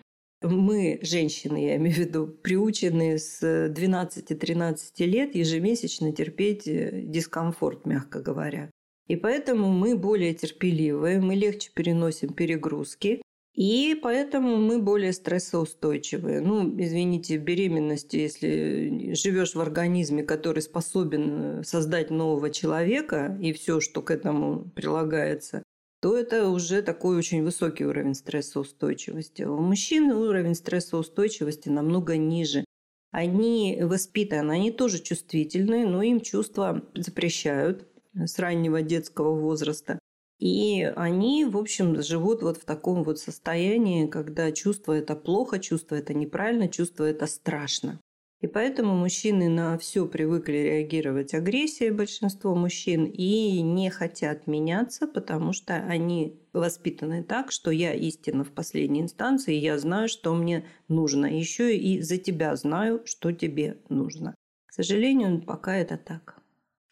мы, 0.41 1.00
женщины, 1.02 1.65
я 1.65 1.76
имею 1.76 1.95
в 1.95 2.00
виду, 2.00 2.28
приучены 2.28 3.17
с 3.17 3.43
12-13 3.43 5.06
лет 5.06 5.36
ежемесячно 5.36 6.13
терпеть 6.13 6.67
э, 6.67 7.02
дискомфорт, 7.04 7.86
мягко 7.86 8.22
говоря. 8.22 8.72
И 9.08 9.15
поэтому 9.15 9.69
мы 9.69 9.98
более 9.98 10.34
терпеливые, 10.34 11.19
мы 11.19 11.36
легче 11.36 11.72
переносим 11.74 12.34
перегрузки, 12.34 13.22
и 13.60 13.93
поэтому 13.93 14.56
мы 14.56 14.82
более 14.82 15.12
стрессоустойчивые. 15.12 16.39
Ну, 16.39 16.80
извините, 16.80 17.36
беременность, 17.36 18.13
если 18.13 19.13
живешь 19.13 19.54
в 19.54 19.60
организме, 19.60 20.24
который 20.24 20.62
способен 20.62 21.62
создать 21.65 22.10
нового 22.10 22.52
человека 22.52 23.38
и 23.41 23.52
все, 23.52 23.82
что 23.82 24.02
к 24.02 24.12
этому 24.12 24.72
прилагается, 24.76 25.62
то 26.02 26.17
это 26.17 26.48
уже 26.48 26.82
такой 26.82 27.17
очень 27.17 27.43
высокий 27.43 27.86
уровень 27.86 28.15
стрессоустойчивости. 28.15 29.43
У 29.43 29.58
мужчин 29.58 30.10
уровень 30.10 30.56
стрессоустойчивости 30.56 31.67
намного 31.67 32.15
ниже. 32.15 32.63
Они 33.12 33.78
воспитаны, 33.82 34.54
они 34.54 34.72
тоже 34.72 35.04
чувствительные, 35.04 35.86
но 35.86 36.02
им 36.02 36.22
чувства 36.22 36.82
запрещают 36.95 37.89
с 38.13 38.39
раннего 38.39 38.82
детского 38.82 39.38
возраста. 39.38 40.00
И 40.39 40.84
они, 40.95 41.43
в 41.45 41.58
общем, 41.58 42.02
живут 42.02 42.41
вот 42.41 42.58
в 42.58 42.65
таком 42.65 43.04
вот 43.04 43.19
состоянии, 43.19 44.08
когда 44.08 44.52
чувство 44.54 44.93
это 44.93 45.15
плохо, 45.15 45.60
чувство 45.60 45.95
это 45.95 46.13
неправильно, 46.13 46.69
чувство 46.69 47.04
это 47.04 47.28
страшно. 47.28 47.99
И 48.39 48.47
поэтому 48.47 48.95
мужчины 48.95 49.49
на 49.49 49.78
все 49.78 50.08
привыкли 50.08 50.56
реагировать 50.56 51.34
агрессией, 51.34 51.91
большинство 51.91 52.56
мужчин, 52.56 53.04
и 53.04 53.62
не 53.62 53.89
хотят 53.89 54.47
меняться, 54.47 55.08
потому 55.08 55.52
что 55.52 55.75
они 55.75 56.39
воспитаны 56.54 57.21
так, 57.21 57.52
что 57.52 57.69
я 57.69 57.93
истина 57.93 58.45
в 58.45 58.52
последней 58.54 59.02
инстанции, 59.02 59.54
я 59.56 59.78
знаю, 59.78 60.08
что 60.08 60.34
мне 60.34 60.65
нужно. 60.88 61.25
Еще 61.25 61.75
и 61.75 62.02
за 62.02 62.17
тебя 62.17 62.56
знаю, 62.56 63.02
что 63.04 63.34
тебе 63.34 63.82
нужно. 63.89 64.36
К 64.67 64.73
сожалению, 64.73 65.41
пока 65.41 65.75
это 65.75 65.97
так. 65.97 66.38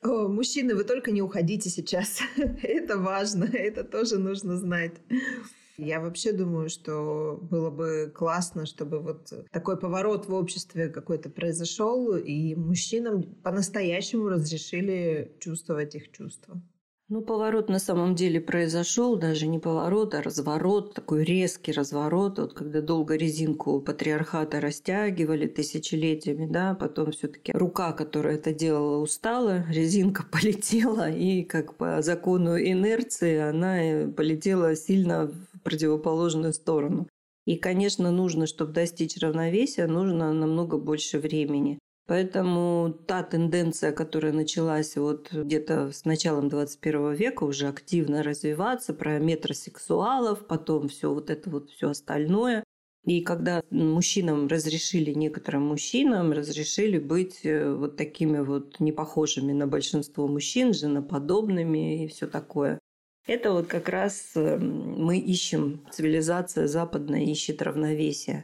О, 0.03 0.27
мужчины, 0.27 0.75
вы 0.75 0.83
только 0.83 1.11
не 1.11 1.21
уходите 1.21 1.69
сейчас. 1.69 2.21
это 2.63 2.97
важно, 2.97 3.45
это 3.45 3.83
тоже 3.83 4.19
нужно 4.19 4.57
знать. 4.57 4.93
Я 5.77 5.99
вообще 5.99 6.31
думаю, 6.31 6.69
что 6.69 7.37
было 7.39 7.69
бы 7.69 8.11
классно, 8.13 8.65
чтобы 8.65 8.99
вот 8.99 9.31
такой 9.51 9.77
поворот 9.77 10.27
в 10.27 10.33
обществе 10.33 10.89
какой-то 10.89 11.29
произошел, 11.29 12.15
и 12.15 12.55
мужчинам 12.55 13.23
по-настоящему 13.43 14.29
разрешили 14.29 15.35
чувствовать 15.39 15.93
их 15.93 16.11
чувства. 16.11 16.59
Ну, 17.09 17.21
поворот 17.21 17.69
на 17.69 17.79
самом 17.79 18.15
деле 18.15 18.41
произошел, 18.41 19.15
даже 19.15 19.47
не 19.47 19.59
поворот, 19.59 20.13
а 20.13 20.21
разворот, 20.21 20.93
такой 20.93 21.23
резкий 21.23 21.71
разворот, 21.71 22.37
вот 22.37 22.53
когда 22.53 22.81
долго 22.81 23.15
резинку 23.15 23.79
патриархата 23.79 24.59
растягивали 24.59 25.47
тысячелетиями, 25.47 26.51
да, 26.51 26.75
потом 26.75 27.13
все-таки 27.13 27.53
рука, 27.53 27.93
которая 27.93 28.35
это 28.35 28.53
делала, 28.53 28.97
устала, 28.97 29.63
резинка 29.69 30.25
полетела, 30.31 31.09
и 31.09 31.43
как 31.43 31.77
по 31.77 32.01
закону 32.01 32.59
инерции 32.59 33.37
она 33.37 34.11
полетела 34.11 34.75
сильно 34.75 35.27
в 35.27 35.61
противоположную 35.63 36.51
сторону. 36.51 37.07
И, 37.45 37.55
конечно, 37.55 38.11
нужно, 38.11 38.47
чтобы 38.47 38.73
достичь 38.73 39.17
равновесия, 39.17 39.87
нужно 39.87 40.33
намного 40.33 40.77
больше 40.77 41.19
времени. 41.19 41.79
Поэтому 42.07 42.97
та 43.05 43.21
тенденция, 43.21 43.91
которая 43.91 44.31
началась 44.31 44.95
вот 44.95 45.31
где-то 45.31 45.91
с 45.91 46.05
началом 46.05 46.47
21 46.47 47.13
века, 47.13 47.43
уже 47.43 47.67
активно 47.67 48.23
развиваться, 48.23 48.93
про 48.93 49.19
метросексуалов, 49.19 50.47
потом 50.47 50.87
все 50.87 51.13
вот 51.13 51.29
это 51.29 51.49
вот 51.49 51.69
все 51.69 51.89
остальное, 51.89 52.63
И 53.05 53.21
когда 53.21 53.61
мужчинам 53.71 54.47
разрешили, 54.47 55.13
некоторым 55.13 55.67
мужчинам 55.67 56.33
разрешили 56.33 56.99
быть 56.99 57.45
э, 57.45 57.73
вот 57.73 57.95
такими 57.95 58.39
вот 58.39 58.81
непохожими 58.81 59.53
на 59.53 59.65
большинство 59.65 60.27
мужчин, 60.27 60.73
женоподобными 60.73 62.03
и 62.03 62.07
все 62.07 62.27
такое. 62.27 62.79
Это 63.25 63.51
вот 63.53 63.67
как 63.67 63.89
раз 63.89 64.31
эм, 64.35 65.01
мы 65.03 65.19
ищем, 65.19 65.85
цивилизация 65.91 66.67
западная 66.67 67.21
ищет 67.21 67.61
равновесие. 67.61 68.43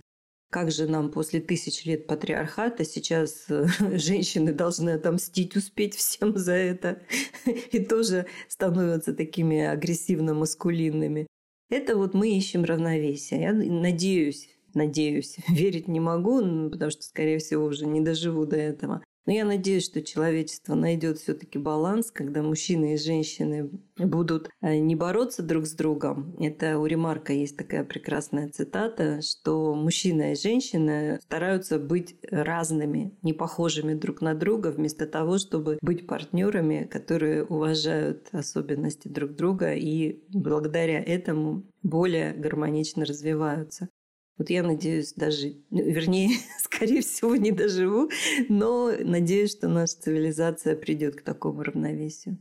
Как 0.53 0.69
же 0.69 0.85
нам 0.85 1.09
после 1.09 1.41
тысяч 1.41 1.83
лет 1.83 2.05
патриархата 2.05 2.85
сейчас 2.85 3.45
э, 3.49 3.65
женщины 3.97 4.53
должны 4.53 4.91
отомстить, 4.91 5.55
успеть 5.55 5.95
всем 5.95 6.37
за 6.37 6.51
это 6.51 7.01
и 7.71 7.79
тоже 7.79 8.27
становятся 8.47 9.15
такими 9.15 9.61
агрессивно-маскулинными. 9.61 11.25
Это 11.71 11.97
вот 11.97 12.13
мы 12.13 12.37
ищем 12.37 12.65
равновесие. 12.65 13.41
Я 13.41 13.53
надеюсь, 13.53 14.47
надеюсь, 14.75 15.37
верить 15.47 15.87
не 15.87 15.99
могу, 15.99 16.69
потому 16.69 16.91
что, 16.91 17.01
скорее 17.01 17.39
всего, 17.39 17.65
уже 17.65 17.87
не 17.87 18.01
доживу 18.01 18.45
до 18.45 18.57
этого. 18.57 19.03
Но 19.25 19.31
я 19.31 19.45
надеюсь, 19.45 19.85
что 19.85 20.01
человечество 20.01 20.75
найдет 20.75 21.17
все-таки 21.17 21.57
баланс, 21.57 22.11
когда 22.11 22.43
мужчины 22.43 22.93
и 22.93 22.97
женщины 22.97 23.69
будут 23.97 24.49
э, 24.61 24.77
не 24.79 24.95
бороться 24.95 25.43
друг 25.43 25.65
с 25.65 25.73
другом. 25.73 26.35
Это 26.39 26.77
у 26.77 26.85
Ремарка 26.85 27.31
есть 27.31 27.55
такая 27.55 27.85
прекрасная 27.85 28.49
цитата, 28.49 29.21
что 29.21 29.75
мужчина 29.75 30.33
и 30.33 30.35
женщина 30.35 31.19
стараются 31.21 31.79
быть 31.79 32.15
разными, 32.29 33.17
не 33.21 33.31
похожими 33.31 33.93
друг 33.93 34.21
на 34.21 34.33
друга, 34.33 34.71
вместо 34.71 35.05
того, 35.05 35.37
чтобы 35.37 35.77
быть 35.81 36.05
партнерами, 36.05 36.87
которые 36.91 37.45
уважают 37.45 38.27
особенности 38.33 39.07
друг 39.07 39.35
друга 39.35 39.73
и 39.73 40.21
благодаря 40.29 41.01
этому 41.01 41.63
более 41.81 42.33
гармонично 42.33 43.05
развиваются. 43.05 43.87
Вот 44.37 44.49
я 44.49 44.63
надеюсь 44.63 45.13
даже, 45.13 45.53
ну, 45.69 45.83
вернее, 45.83 46.37
скорее 46.59 47.01
всего, 47.01 47.35
не 47.35 47.51
доживу, 47.51 48.09
но 48.49 48.91
надеюсь, 48.99 49.51
что 49.51 49.67
наша 49.67 49.93
цивилизация 49.99 50.75
придет 50.75 51.15
к 51.15 51.21
такому 51.21 51.63
равновесию. 51.63 52.37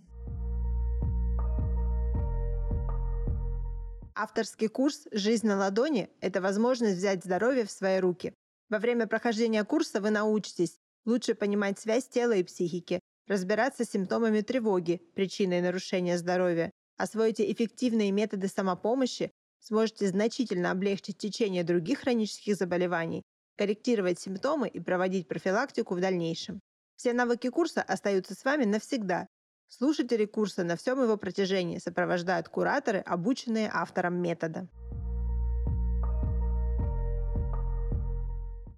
Авторский 4.14 4.68
курс 4.68 5.07
«Жизнь 5.11 5.46
на 5.46 5.57
ладони»– 5.57 6.09
это 6.20 6.40
возможность 6.40 6.96
взять 6.96 7.24
здоровье 7.24 7.64
в 7.64 7.70
свои 7.70 7.98
руки. 7.98 8.35
Во 8.70 8.78
время 8.78 9.07
прохождения 9.07 9.64
курса 9.64 10.00
вы 10.00 10.11
научитесь 10.11 10.78
лучше 11.05 11.35
понимать 11.35 11.78
связь 11.78 12.09
тела 12.09 12.33
и 12.33 12.42
психики, 12.42 13.00
разбираться 13.26 13.85
с 13.85 13.90
симптомами 13.90 14.40
тревоги, 14.40 15.02
причиной 15.14 15.61
нарушения 15.61 16.16
здоровья, 16.18 16.70
освоите 16.96 17.50
эффективные 17.50 18.12
методы 18.12 18.48
самопомощи 18.48 19.31
сможете 19.62 20.09
значительно 20.09 20.72
облегчить 20.72 21.18
течение 21.18 21.62
других 21.64 22.01
хронических 22.01 22.57
заболеваний, 22.57 23.22
корректировать 23.57 24.18
симптомы 24.18 24.68
и 24.68 24.81
проводить 24.81 25.29
профилактику 25.29 25.94
в 25.94 26.01
дальнейшем. 26.01 26.61
Все 26.96 27.12
навыки 27.12 27.48
курса 27.48 27.83
остаются 27.83 28.35
с 28.35 28.44
вами 28.44 28.64
навсегда. 28.64 29.29
Слушатели 29.68 30.27
курса 30.27 30.64
на 30.64 30.77
всем 30.77 31.03
его 31.03 31.16
протяжении 31.16 31.79
сопровождают 31.79 32.48
кураторы, 32.48 32.98
обученные 32.98 33.70
автором 33.72 34.20
метода. 34.20 34.68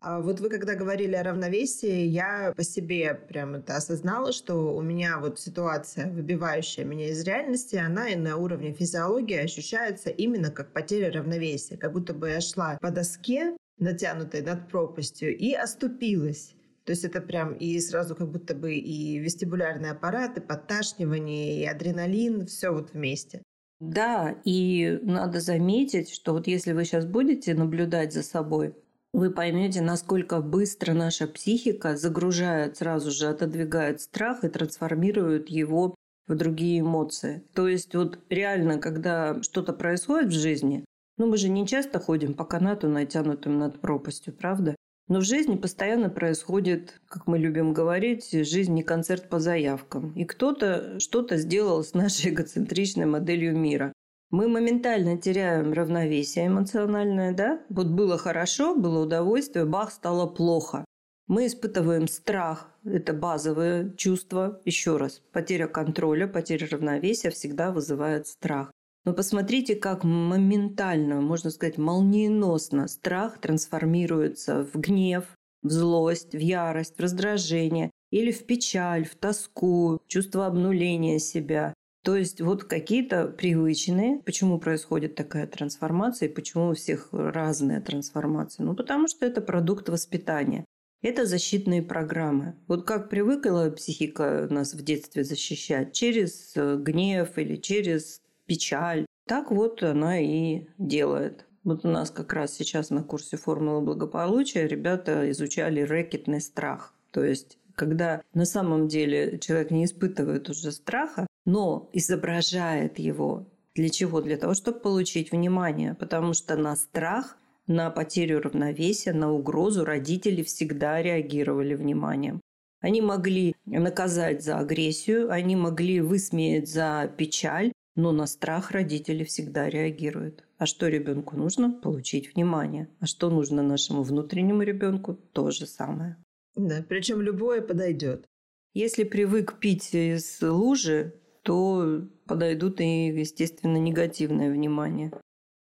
Вот 0.04 0.40
вы 0.40 0.48
когда 0.48 0.74
говорили 0.74 1.14
о 1.14 1.22
равновесии, 1.22 2.04
я 2.04 2.52
по 2.56 2.62
себе 2.62 3.14
прям 3.14 3.54
это 3.54 3.76
осознала, 3.76 4.32
что 4.32 4.74
у 4.74 4.82
меня 4.82 5.18
вот 5.18 5.40
ситуация, 5.40 6.10
выбивающая 6.10 6.84
меня 6.84 7.08
из 7.10 7.22
реальности, 7.24 7.76
она 7.76 8.08
и 8.08 8.16
на 8.16 8.36
уровне 8.36 8.72
физиологии 8.72 9.36
ощущается 9.36 10.10
именно 10.10 10.50
как 10.50 10.72
потеря 10.72 11.12
равновесия. 11.12 11.76
Как 11.76 11.92
будто 11.92 12.12
бы 12.12 12.30
я 12.30 12.40
шла 12.40 12.78
по 12.80 12.90
доске, 12.90 13.56
натянутой 13.78 14.42
над 14.42 14.68
пропастью, 14.68 15.36
и 15.36 15.52
оступилась. 15.52 16.54
То 16.84 16.90
есть 16.90 17.04
это 17.04 17.20
прям 17.20 17.54
и 17.54 17.80
сразу 17.80 18.14
как 18.14 18.30
будто 18.30 18.54
бы 18.54 18.74
и 18.74 19.18
вестибулярный 19.18 19.90
аппарат, 19.90 20.36
и 20.36 20.40
подташнивание, 20.40 21.62
и 21.62 21.64
адреналин, 21.64 22.46
все 22.46 22.70
вот 22.70 22.92
вместе. 22.92 23.42
Да, 23.80 24.36
и 24.44 24.98
надо 25.02 25.40
заметить, 25.40 26.10
что 26.10 26.32
вот 26.32 26.46
если 26.46 26.72
вы 26.72 26.84
сейчас 26.84 27.06
будете 27.06 27.54
наблюдать 27.54 28.12
за 28.12 28.22
собой, 28.22 28.74
вы 29.14 29.30
поймете, 29.30 29.80
насколько 29.80 30.40
быстро 30.40 30.92
наша 30.92 31.28
психика 31.28 31.96
загружает, 31.96 32.78
сразу 32.78 33.12
же 33.12 33.28
отодвигает 33.28 34.00
страх 34.00 34.42
и 34.42 34.48
трансформирует 34.48 35.48
его 35.48 35.94
в 36.26 36.34
другие 36.34 36.80
эмоции. 36.80 37.44
То 37.54 37.68
есть 37.68 37.94
вот 37.94 38.18
реально, 38.28 38.78
когда 38.78 39.40
что-то 39.40 39.72
происходит 39.72 40.30
в 40.30 40.38
жизни, 40.38 40.84
ну 41.16 41.28
мы 41.28 41.36
же 41.36 41.48
не 41.48 41.64
часто 41.64 42.00
ходим 42.00 42.34
по 42.34 42.44
канату, 42.44 42.88
натянутым 42.88 43.56
над 43.56 43.80
пропастью, 43.80 44.34
правда? 44.34 44.74
Но 45.06 45.20
в 45.20 45.24
жизни 45.24 45.54
постоянно 45.54 46.10
происходит, 46.10 47.00
как 47.06 47.28
мы 47.28 47.38
любим 47.38 47.72
говорить, 47.72 48.32
жизнь 48.32 48.72
не 48.72 48.82
концерт 48.82 49.28
по 49.28 49.38
заявкам. 49.38 50.12
И 50.14 50.24
кто-то 50.24 50.98
что-то 50.98 51.36
сделал 51.36 51.84
с 51.84 51.94
нашей 51.94 52.30
эгоцентричной 52.32 53.06
моделью 53.06 53.56
мира 53.56 53.92
мы 54.34 54.48
моментально 54.48 55.16
теряем 55.16 55.72
равновесие 55.72 56.48
эмоциональное, 56.48 57.32
да? 57.32 57.60
Вот 57.68 57.86
было 57.86 58.18
хорошо, 58.18 58.74
было 58.74 59.04
удовольствие, 59.04 59.64
бах, 59.64 59.92
стало 59.92 60.26
плохо. 60.26 60.84
Мы 61.28 61.46
испытываем 61.46 62.08
страх, 62.08 62.68
это 62.84 63.12
базовое 63.12 63.90
чувство. 63.90 64.60
Еще 64.64 64.96
раз, 64.96 65.22
потеря 65.32 65.68
контроля, 65.68 66.26
потеря 66.26 66.66
равновесия 66.68 67.30
всегда 67.30 67.70
вызывает 67.70 68.26
страх. 68.26 68.72
Но 69.04 69.12
посмотрите, 69.12 69.76
как 69.76 70.02
моментально, 70.02 71.20
можно 71.20 71.50
сказать, 71.50 71.78
молниеносно 71.78 72.88
страх 72.88 73.38
трансформируется 73.38 74.64
в 74.64 74.74
гнев, 74.80 75.26
в 75.62 75.70
злость, 75.70 76.32
в 76.32 76.38
ярость, 76.38 76.96
в 76.98 77.00
раздражение 77.00 77.92
или 78.10 78.32
в 78.32 78.44
печаль, 78.46 79.04
в 79.04 79.14
тоску, 79.14 80.00
чувство 80.08 80.46
обнуления 80.46 81.20
себя. 81.20 81.72
То 82.04 82.16
есть 82.16 82.42
вот 82.42 82.64
какие-то 82.64 83.28
привычные, 83.28 84.18
почему 84.18 84.58
происходит 84.58 85.14
такая 85.14 85.46
трансформация 85.46 86.28
почему 86.28 86.68
у 86.68 86.74
всех 86.74 87.08
разная 87.12 87.80
трансформация? 87.80 88.64
Ну, 88.64 88.74
потому 88.74 89.08
что 89.08 89.24
это 89.24 89.40
продукт 89.40 89.88
воспитания. 89.88 90.66
Это 91.00 91.24
защитные 91.24 91.82
программы. 91.82 92.56
Вот 92.68 92.86
как 92.86 93.08
привыкла 93.08 93.70
психика 93.70 94.46
нас 94.50 94.74
в 94.74 94.84
детстве 94.84 95.24
защищать 95.24 95.94
через 95.94 96.52
э, 96.56 96.76
гнев 96.76 97.38
или 97.38 97.56
через 97.56 98.20
печаль, 98.44 99.06
так 99.26 99.50
вот 99.50 99.82
она 99.82 100.20
и 100.20 100.66
делает. 100.76 101.46
Вот 101.62 101.86
у 101.86 101.88
нас 101.88 102.10
как 102.10 102.34
раз 102.34 102.52
сейчас 102.52 102.90
на 102.90 103.02
курсе 103.02 103.38
формулы 103.38 103.80
благополучия 103.80 104.66
ребята 104.66 105.30
изучали 105.30 105.80
рэкетный 105.80 106.42
страх. 106.42 106.92
То 107.12 107.24
есть 107.24 107.56
когда 107.74 108.22
на 108.34 108.44
самом 108.44 108.88
деле 108.88 109.38
человек 109.38 109.70
не 109.70 109.86
испытывает 109.86 110.48
уже 110.50 110.70
страха, 110.70 111.26
но 111.44 111.90
изображает 111.92 112.98
его. 112.98 113.46
Для 113.74 113.88
чего? 113.88 114.20
Для 114.20 114.36
того, 114.36 114.54
чтобы 114.54 114.80
получить 114.80 115.32
внимание. 115.32 115.94
Потому 115.94 116.32
что 116.34 116.56
на 116.56 116.76
страх, 116.76 117.36
на 117.66 117.90
потерю 117.90 118.40
равновесия, 118.40 119.12
на 119.12 119.32
угрозу 119.32 119.84
родители 119.84 120.42
всегда 120.42 121.02
реагировали 121.02 121.74
вниманием. 121.74 122.40
Они 122.80 123.00
могли 123.00 123.56
наказать 123.64 124.44
за 124.44 124.58
агрессию, 124.58 125.30
они 125.30 125.56
могли 125.56 126.00
высмеять 126.00 126.68
за 126.68 127.10
печаль, 127.16 127.72
но 127.96 128.12
на 128.12 128.26
страх 128.26 128.72
родители 128.72 129.24
всегда 129.24 129.70
реагируют. 129.70 130.44
А 130.58 130.66
что 130.66 130.88
ребенку 130.88 131.36
нужно? 131.36 131.72
Получить 131.72 132.34
внимание. 132.34 132.88
А 133.00 133.06
что 133.06 133.30
нужно 133.30 133.62
нашему 133.62 134.02
внутреннему 134.02 134.62
ребенку? 134.62 135.14
То 135.14 135.50
же 135.50 135.66
самое. 135.66 136.16
Да, 136.56 136.84
причем 136.86 137.22
любое 137.22 137.60
подойдет. 137.60 138.26
Если 138.74 139.04
привык 139.04 139.58
пить 139.58 139.94
из 139.94 140.42
лужи, 140.42 141.14
то 141.44 142.02
подойдут 142.26 142.80
и, 142.80 143.08
естественно, 143.08 143.76
негативное 143.76 144.50
внимание. 144.50 145.12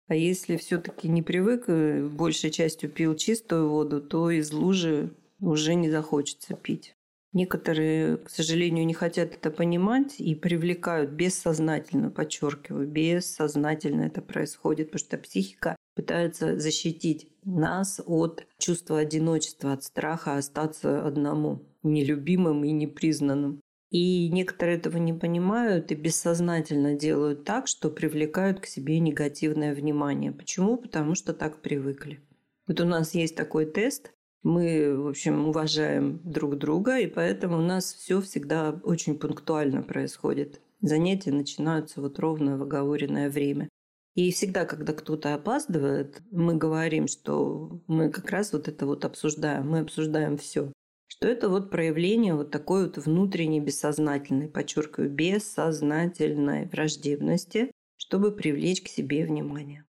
А 0.08 0.14
если 0.14 0.56
все-таки 0.56 1.08
не 1.08 1.22
привык, 1.22 1.64
э, 1.66 2.06
большей 2.06 2.50
частью 2.50 2.88
пил 2.88 3.16
чистую 3.16 3.68
воду, 3.68 4.00
то 4.00 4.30
из 4.30 4.52
лужи 4.52 5.10
уже 5.40 5.74
не 5.74 5.90
захочется 5.90 6.54
пить. 6.54 6.94
Некоторые, 7.32 8.18
к 8.18 8.28
сожалению, 8.28 8.86
не 8.86 8.94
хотят 8.94 9.34
это 9.34 9.50
понимать 9.50 10.20
и 10.20 10.34
привлекают 10.34 11.10
бессознательно, 11.10 12.10
подчеркиваю, 12.10 12.86
бессознательно 12.86 14.02
это 14.02 14.20
происходит, 14.20 14.90
потому 14.90 15.06
что 15.06 15.18
психика 15.18 15.76
пытается 15.96 16.58
защитить 16.58 17.28
нас 17.44 18.00
от 18.04 18.46
чувства 18.58 18.98
одиночества, 18.98 19.72
от 19.72 19.82
страха 19.82 20.36
остаться 20.36 21.06
одному, 21.06 21.62
нелюбимым 21.82 22.64
и 22.64 22.70
непризнанным. 22.70 23.60
И 23.92 24.30
некоторые 24.30 24.78
этого 24.78 24.96
не 24.96 25.12
понимают 25.12 25.92
и 25.92 25.94
бессознательно 25.94 26.94
делают 26.94 27.44
так, 27.44 27.68
что 27.68 27.90
привлекают 27.90 28.58
к 28.58 28.64
себе 28.64 28.98
негативное 28.98 29.74
внимание. 29.74 30.32
Почему? 30.32 30.78
Потому 30.78 31.14
что 31.14 31.34
так 31.34 31.60
привыкли. 31.60 32.18
Вот 32.66 32.80
у 32.80 32.86
нас 32.86 33.12
есть 33.12 33.36
такой 33.36 33.66
тест. 33.66 34.10
Мы, 34.42 34.96
в 34.96 35.08
общем, 35.08 35.46
уважаем 35.46 36.20
друг 36.24 36.56
друга, 36.56 36.98
и 37.00 37.06
поэтому 37.06 37.58
у 37.58 37.60
нас 37.60 37.92
все 37.92 38.22
всегда 38.22 38.80
очень 38.82 39.18
пунктуально 39.18 39.82
происходит. 39.82 40.62
Занятия 40.80 41.30
начинаются 41.30 42.00
вот 42.00 42.18
ровно 42.18 42.56
в 42.56 42.62
оговоренное 42.62 43.28
время. 43.28 43.68
И 44.14 44.32
всегда, 44.32 44.64
когда 44.64 44.94
кто-то 44.94 45.34
опаздывает, 45.34 46.22
мы 46.30 46.54
говорим, 46.54 47.08
что 47.08 47.82
мы 47.88 48.08
как 48.08 48.30
раз 48.30 48.54
вот 48.54 48.68
это 48.68 48.86
вот 48.86 49.04
обсуждаем, 49.04 49.68
мы 49.68 49.80
обсуждаем 49.80 50.38
все. 50.38 50.72
Что 51.12 51.28
это 51.28 51.50
вот 51.50 51.70
проявление 51.70 52.34
вот 52.34 52.50
такой 52.50 52.86
вот 52.86 52.96
внутренней 52.96 53.60
бессознательной, 53.60 54.48
подчеркиваю, 54.48 55.10
бессознательной 55.10 56.64
враждебности, 56.64 57.70
чтобы 57.98 58.32
привлечь 58.32 58.80
к 58.80 58.88
себе 58.88 59.26
внимание. 59.26 59.84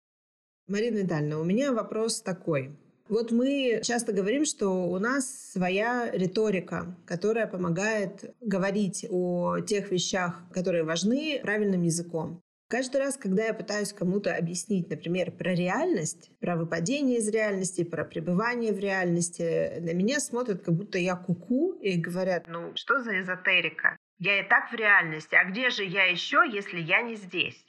Марина 0.67 0.97
Витальевна, 0.97 1.39
у 1.39 1.45
меня 1.45 1.73
вопрос 1.73 2.23
такой. 2.23 2.77
Вот 3.09 3.31
мы 3.31 3.81
часто 3.85 4.13
говорим, 4.13 4.45
что 4.45 4.91
у 4.91 4.99
нас 4.99 5.53
своя 5.53 6.11
риторика, 6.11 6.97
которая 7.07 7.47
помогает 7.47 8.35
говорить 8.41 9.07
о 9.09 9.61
тех 9.61 9.93
вещах, 9.93 10.43
которые 10.53 10.83
важны, 10.83 11.39
правильным 11.41 11.83
языком. 11.83 12.43
Каждый 12.73 13.03
раз, 13.03 13.19
когда 13.19 13.45
я 13.45 13.53
пытаюсь 13.53 13.93
кому-то 13.93 14.35
объяснить, 14.35 14.89
например, 14.89 15.31
про 15.31 15.55
реальность, 15.55 16.31
про 16.41 16.57
выпадение 16.57 17.19
из 17.19 17.29
реальности, 17.29 17.85
про 17.85 18.03
пребывание 18.03 18.73
в 18.73 18.79
реальности, 18.79 19.79
на 19.79 19.93
меня 19.93 20.21
смотрят, 20.21 20.63
как 20.63 20.73
будто 20.73 20.97
я 20.97 21.15
куку, 21.15 21.73
и 21.73 22.01
говорят, 22.01 22.47
ну 22.49 22.73
что 22.75 23.03
за 23.03 23.21
эзотерика? 23.21 23.99
Я 24.19 24.41
и 24.41 24.49
так 24.49 24.73
в 24.73 24.75
реальности, 24.75 25.35
а 25.35 25.45
где 25.51 25.69
же 25.69 25.85
я 25.85 26.05
еще, 26.05 26.45
если 26.51 26.81
я 26.81 27.03
не 27.03 27.17
здесь? 27.17 27.63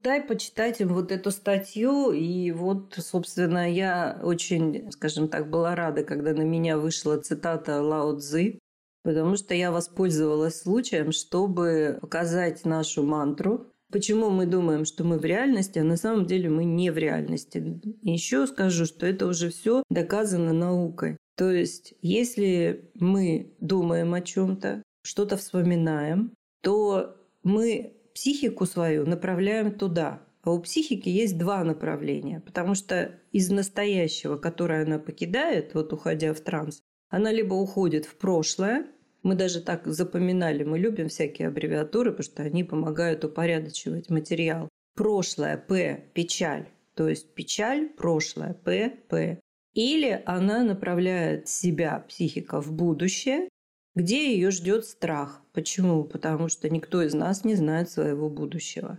Дай 0.00 0.20
почитать 0.20 0.78
им 0.82 0.88
вот 0.88 1.10
эту 1.10 1.30
статью. 1.30 2.12
И 2.12 2.50
вот, 2.50 2.96
собственно, 2.98 3.72
я 3.72 4.20
очень, 4.22 4.92
скажем 4.92 5.28
так, 5.28 5.48
была 5.48 5.74
рада, 5.74 6.04
когда 6.04 6.34
на 6.34 6.42
меня 6.42 6.76
вышла 6.76 7.16
цитата 7.16 7.80
Лао 7.80 8.18
Цзы, 8.18 8.58
потому 9.04 9.36
что 9.38 9.54
я 9.54 9.72
воспользовалась 9.72 10.60
случаем, 10.60 11.12
чтобы 11.12 11.98
показать 12.02 12.66
нашу 12.66 13.02
мантру, 13.02 13.70
почему 13.94 14.28
мы 14.28 14.46
думаем, 14.46 14.84
что 14.84 15.04
мы 15.04 15.18
в 15.18 15.24
реальности, 15.24 15.78
а 15.78 15.84
на 15.84 15.96
самом 15.96 16.26
деле 16.26 16.50
мы 16.50 16.64
не 16.64 16.90
в 16.90 16.98
реальности. 16.98 17.80
Еще 18.02 18.48
скажу, 18.48 18.86
что 18.86 19.06
это 19.06 19.28
уже 19.28 19.50
все 19.50 19.84
доказано 19.88 20.52
наукой. 20.52 21.16
То 21.36 21.52
есть, 21.52 21.94
если 22.02 22.90
мы 22.94 23.54
думаем 23.60 24.12
о 24.12 24.20
чем-то, 24.20 24.82
что-то 25.04 25.36
вспоминаем, 25.36 26.34
то 26.60 27.16
мы 27.44 27.92
психику 28.16 28.66
свою 28.66 29.06
направляем 29.06 29.70
туда. 29.70 30.22
А 30.42 30.50
у 30.50 30.60
психики 30.60 31.08
есть 31.08 31.38
два 31.38 31.62
направления, 31.62 32.40
потому 32.40 32.74
что 32.74 33.12
из 33.30 33.48
настоящего, 33.48 34.36
которое 34.38 34.82
она 34.82 34.98
покидает, 34.98 35.74
вот 35.74 35.92
уходя 35.92 36.34
в 36.34 36.40
транс, 36.40 36.82
она 37.10 37.30
либо 37.30 37.54
уходит 37.54 38.06
в 38.06 38.16
прошлое, 38.16 38.86
мы 39.24 39.34
даже 39.34 39.60
так 39.60 39.86
запоминали, 39.86 40.62
мы 40.62 40.78
любим 40.78 41.08
всякие 41.08 41.48
аббревиатуры, 41.48 42.12
потому 42.12 42.24
что 42.24 42.42
они 42.42 42.62
помогают 42.62 43.24
упорядочивать 43.24 44.10
материал. 44.10 44.68
Прошлое, 44.94 45.56
П, 45.56 46.04
печаль. 46.12 46.68
То 46.94 47.08
есть 47.08 47.34
печаль, 47.34 47.88
прошлое, 47.88 48.54
П, 48.54 48.92
П. 49.08 49.40
Или 49.72 50.22
она 50.26 50.62
направляет 50.62 51.48
себя, 51.48 52.04
психика, 52.08 52.60
в 52.60 52.70
будущее, 52.70 53.48
где 53.96 54.32
ее 54.34 54.50
ждет 54.50 54.84
страх. 54.84 55.42
Почему? 55.52 56.04
Потому 56.04 56.48
что 56.48 56.68
никто 56.68 57.02
из 57.02 57.14
нас 57.14 57.44
не 57.44 57.54
знает 57.54 57.90
своего 57.90 58.28
будущего. 58.28 58.98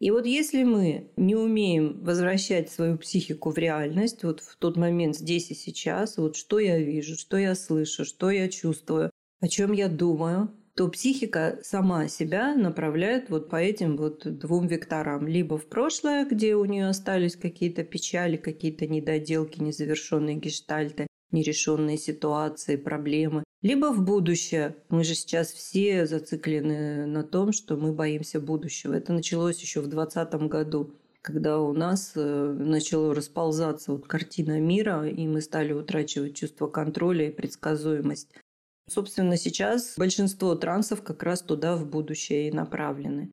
И 0.00 0.10
вот 0.10 0.24
если 0.24 0.62
мы 0.64 1.10
не 1.16 1.36
умеем 1.36 2.02
возвращать 2.02 2.70
свою 2.70 2.96
психику 2.96 3.50
в 3.50 3.58
реальность, 3.58 4.24
вот 4.24 4.40
в 4.40 4.56
тот 4.56 4.76
момент 4.78 5.16
здесь 5.16 5.50
и 5.50 5.54
сейчас, 5.54 6.16
вот 6.16 6.36
что 6.36 6.58
я 6.58 6.78
вижу, 6.78 7.16
что 7.16 7.36
я 7.36 7.54
слышу, 7.54 8.06
что 8.06 8.30
я 8.30 8.48
чувствую, 8.48 9.09
о 9.40 9.48
чем 9.48 9.72
я 9.72 9.88
думаю, 9.88 10.50
то 10.74 10.88
психика 10.88 11.58
сама 11.62 12.08
себя 12.08 12.54
направляет 12.54 13.28
вот 13.28 13.50
по 13.50 13.56
этим 13.56 13.96
вот 13.96 14.26
двум 14.38 14.66
векторам. 14.66 15.26
Либо 15.26 15.58
в 15.58 15.66
прошлое, 15.66 16.24
где 16.24 16.54
у 16.54 16.64
нее 16.64 16.88
остались 16.88 17.36
какие-то 17.36 17.84
печали, 17.84 18.36
какие-то 18.36 18.86
недоделки, 18.86 19.60
незавершенные 19.60 20.36
гештальты, 20.36 21.06
нерешенные 21.32 21.98
ситуации, 21.98 22.76
проблемы, 22.76 23.44
либо 23.62 23.92
в 23.92 24.02
будущее. 24.02 24.76
Мы 24.88 25.04
же 25.04 25.14
сейчас 25.14 25.52
все 25.52 26.06
зациклены 26.06 27.06
на 27.06 27.24
том, 27.24 27.52
что 27.52 27.76
мы 27.76 27.92
боимся 27.92 28.40
будущего. 28.40 28.94
Это 28.94 29.12
началось 29.12 29.60
еще 29.60 29.80
в 29.80 29.88
2020 29.88 30.48
году 30.48 30.94
когда 31.22 31.60
у 31.60 31.74
нас 31.74 32.12
э, 32.16 32.54
начало 32.58 33.14
расползаться 33.14 33.92
вот 33.92 34.06
картина 34.06 34.58
мира, 34.58 35.06
и 35.06 35.26
мы 35.26 35.42
стали 35.42 35.74
утрачивать 35.74 36.34
чувство 36.34 36.66
контроля 36.66 37.28
и 37.28 37.30
предсказуемость. 37.30 38.30
Собственно, 38.90 39.36
сейчас 39.36 39.94
большинство 39.96 40.56
трансов 40.56 41.02
как 41.02 41.22
раз 41.22 41.42
туда 41.42 41.76
в 41.76 41.86
будущее 41.86 42.48
и 42.48 42.52
направлены. 42.52 43.30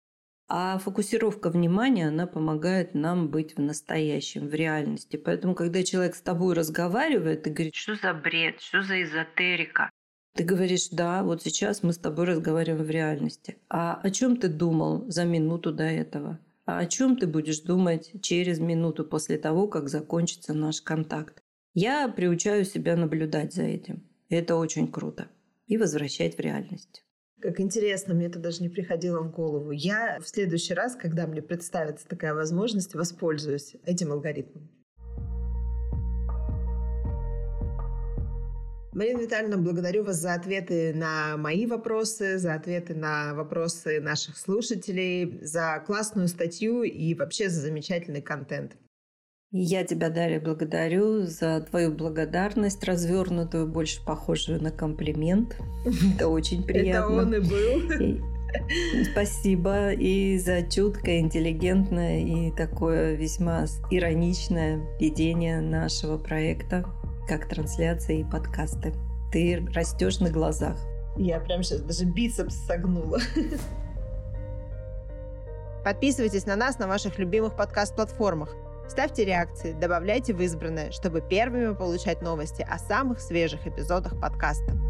А 0.48 0.78
фокусировка 0.78 1.50
внимания, 1.50 2.08
она 2.08 2.28
помогает 2.28 2.94
нам 2.94 3.30
быть 3.30 3.58
в 3.58 3.60
настоящем, 3.60 4.48
в 4.48 4.54
реальности. 4.54 5.18
Поэтому, 5.18 5.56
когда 5.56 5.84
человек 5.84 6.16
с 6.16 6.22
тобой 6.22 6.54
разговаривает 6.54 7.48
и 7.48 7.50
говорит, 7.50 7.76
что 7.76 7.96
за 7.96 8.14
бред, 8.14 8.62
что 8.62 8.84
за 8.84 9.02
эзотерика, 9.02 9.90
ты 10.36 10.44
говоришь, 10.44 10.90
да, 10.92 11.24
вот 11.24 11.42
сейчас 11.42 11.82
мы 11.82 11.92
с 11.92 11.98
тобой 11.98 12.26
разговариваем 12.26 12.86
в 12.86 12.92
реальности. 12.92 13.58
А 13.68 13.96
о 13.96 14.12
чем 14.12 14.38
ты 14.38 14.50
думал 14.50 15.10
за 15.10 15.26
минуту 15.26 15.74
до 15.74 15.86
этого? 15.86 16.40
А 16.68 16.78
о 16.78 16.86
чем 16.86 17.18
ты 17.18 17.26
будешь 17.26 17.62
думать 17.62 18.12
через 18.22 18.60
минуту 18.60 19.04
после 19.04 19.40
того, 19.40 19.68
как 19.68 19.90
закончится 19.90 20.54
наш 20.54 20.82
контакт? 20.82 21.42
Я 21.74 22.08
приучаю 22.08 22.66
себя 22.66 22.96
наблюдать 22.96 23.54
за 23.54 23.64
этим. 23.64 24.04
Это 24.30 24.58
очень 24.58 24.92
круто. 24.92 25.28
И 25.68 25.78
возвращать 25.78 26.38
в 26.38 26.40
реальность. 26.40 27.04
Как 27.40 27.60
интересно, 27.60 28.16
мне 28.16 28.28
это 28.28 28.40
даже 28.40 28.64
не 28.64 28.70
приходило 28.70 29.22
в 29.22 29.32
голову. 29.32 29.72
Я 29.72 30.18
в 30.20 30.28
следующий 30.28 30.74
раз, 30.74 30.96
когда 30.96 31.28
мне 31.28 31.42
представится 31.42 32.08
такая 32.08 32.34
возможность, 32.34 32.96
воспользуюсь 32.96 33.76
этим 33.86 34.12
алгоритмом. 34.12 34.70
Марина 38.94 39.20
Витальевна, 39.20 39.58
благодарю 39.58 40.04
вас 40.04 40.16
за 40.16 40.34
ответы 40.34 40.92
на 40.96 41.38
мои 41.38 41.68
вопросы, 41.68 42.40
за 42.40 42.56
ответы 42.56 42.96
на 42.96 43.36
вопросы 43.36 44.00
наших 44.02 44.36
слушателей, 44.38 45.38
за 45.44 45.84
классную 45.86 46.28
статью 46.28 46.82
и 46.82 47.14
вообще 47.14 47.50
за 47.50 47.62
замечательный 47.62 48.24
контент. 48.24 48.76
Я 49.52 49.86
тебя, 49.86 50.10
Дарья, 50.10 50.42
благодарю 50.42 51.22
за 51.22 51.62
твою 51.62 51.94
благодарность, 51.94 52.84
развернутую, 52.84 53.66
больше 53.66 54.04
похожую 54.04 54.62
на 54.62 54.72
комплимент. 54.72 55.56
Это 56.16 56.28
очень 56.28 56.64
приятно. 56.64 56.90
Это 56.90 57.08
он 57.08 57.34
и 57.34 57.40
был. 57.40 58.22
Спасибо 59.10 59.92
и 59.94 60.38
за 60.38 60.64
чуткое, 60.64 61.20
интеллигентное 61.20 62.20
и 62.20 62.52
такое 62.52 63.14
весьма 63.14 63.66
ироничное 63.90 64.82
ведение 65.00 65.62
нашего 65.62 66.18
проекта, 66.18 66.84
как 67.30 67.48
трансляции 67.48 68.20
и 68.20 68.30
подкасты. 68.30 68.94
Ты 69.32 69.66
растешь 69.74 70.20
на 70.20 70.30
глазах. 70.30 70.78
Я 71.16 71.40
прям 71.40 71.64
сейчас 71.64 71.82
даже 71.82 72.04
бицепс 72.04 72.56
согнула. 72.66 73.20
Подписывайтесь 75.86 76.46
на 76.46 76.58
нас 76.58 76.80
на 76.80 76.88
ваших 76.88 77.18
любимых 77.18 77.56
подкаст-платформах– 77.56 78.54
Ставьте 78.88 79.26
реакции, 79.26 79.74
добавляйте 79.74 80.34
в 80.34 80.42
избранное, 80.42 80.92
чтобы 80.92 81.22
первыми 81.22 81.76
получать 81.76 82.22
новости 82.22 82.66
о 82.68 82.80
самых 82.80 83.20
свежих 83.20 83.68
эпизодах 83.68 84.20
подкаста. 84.20 84.87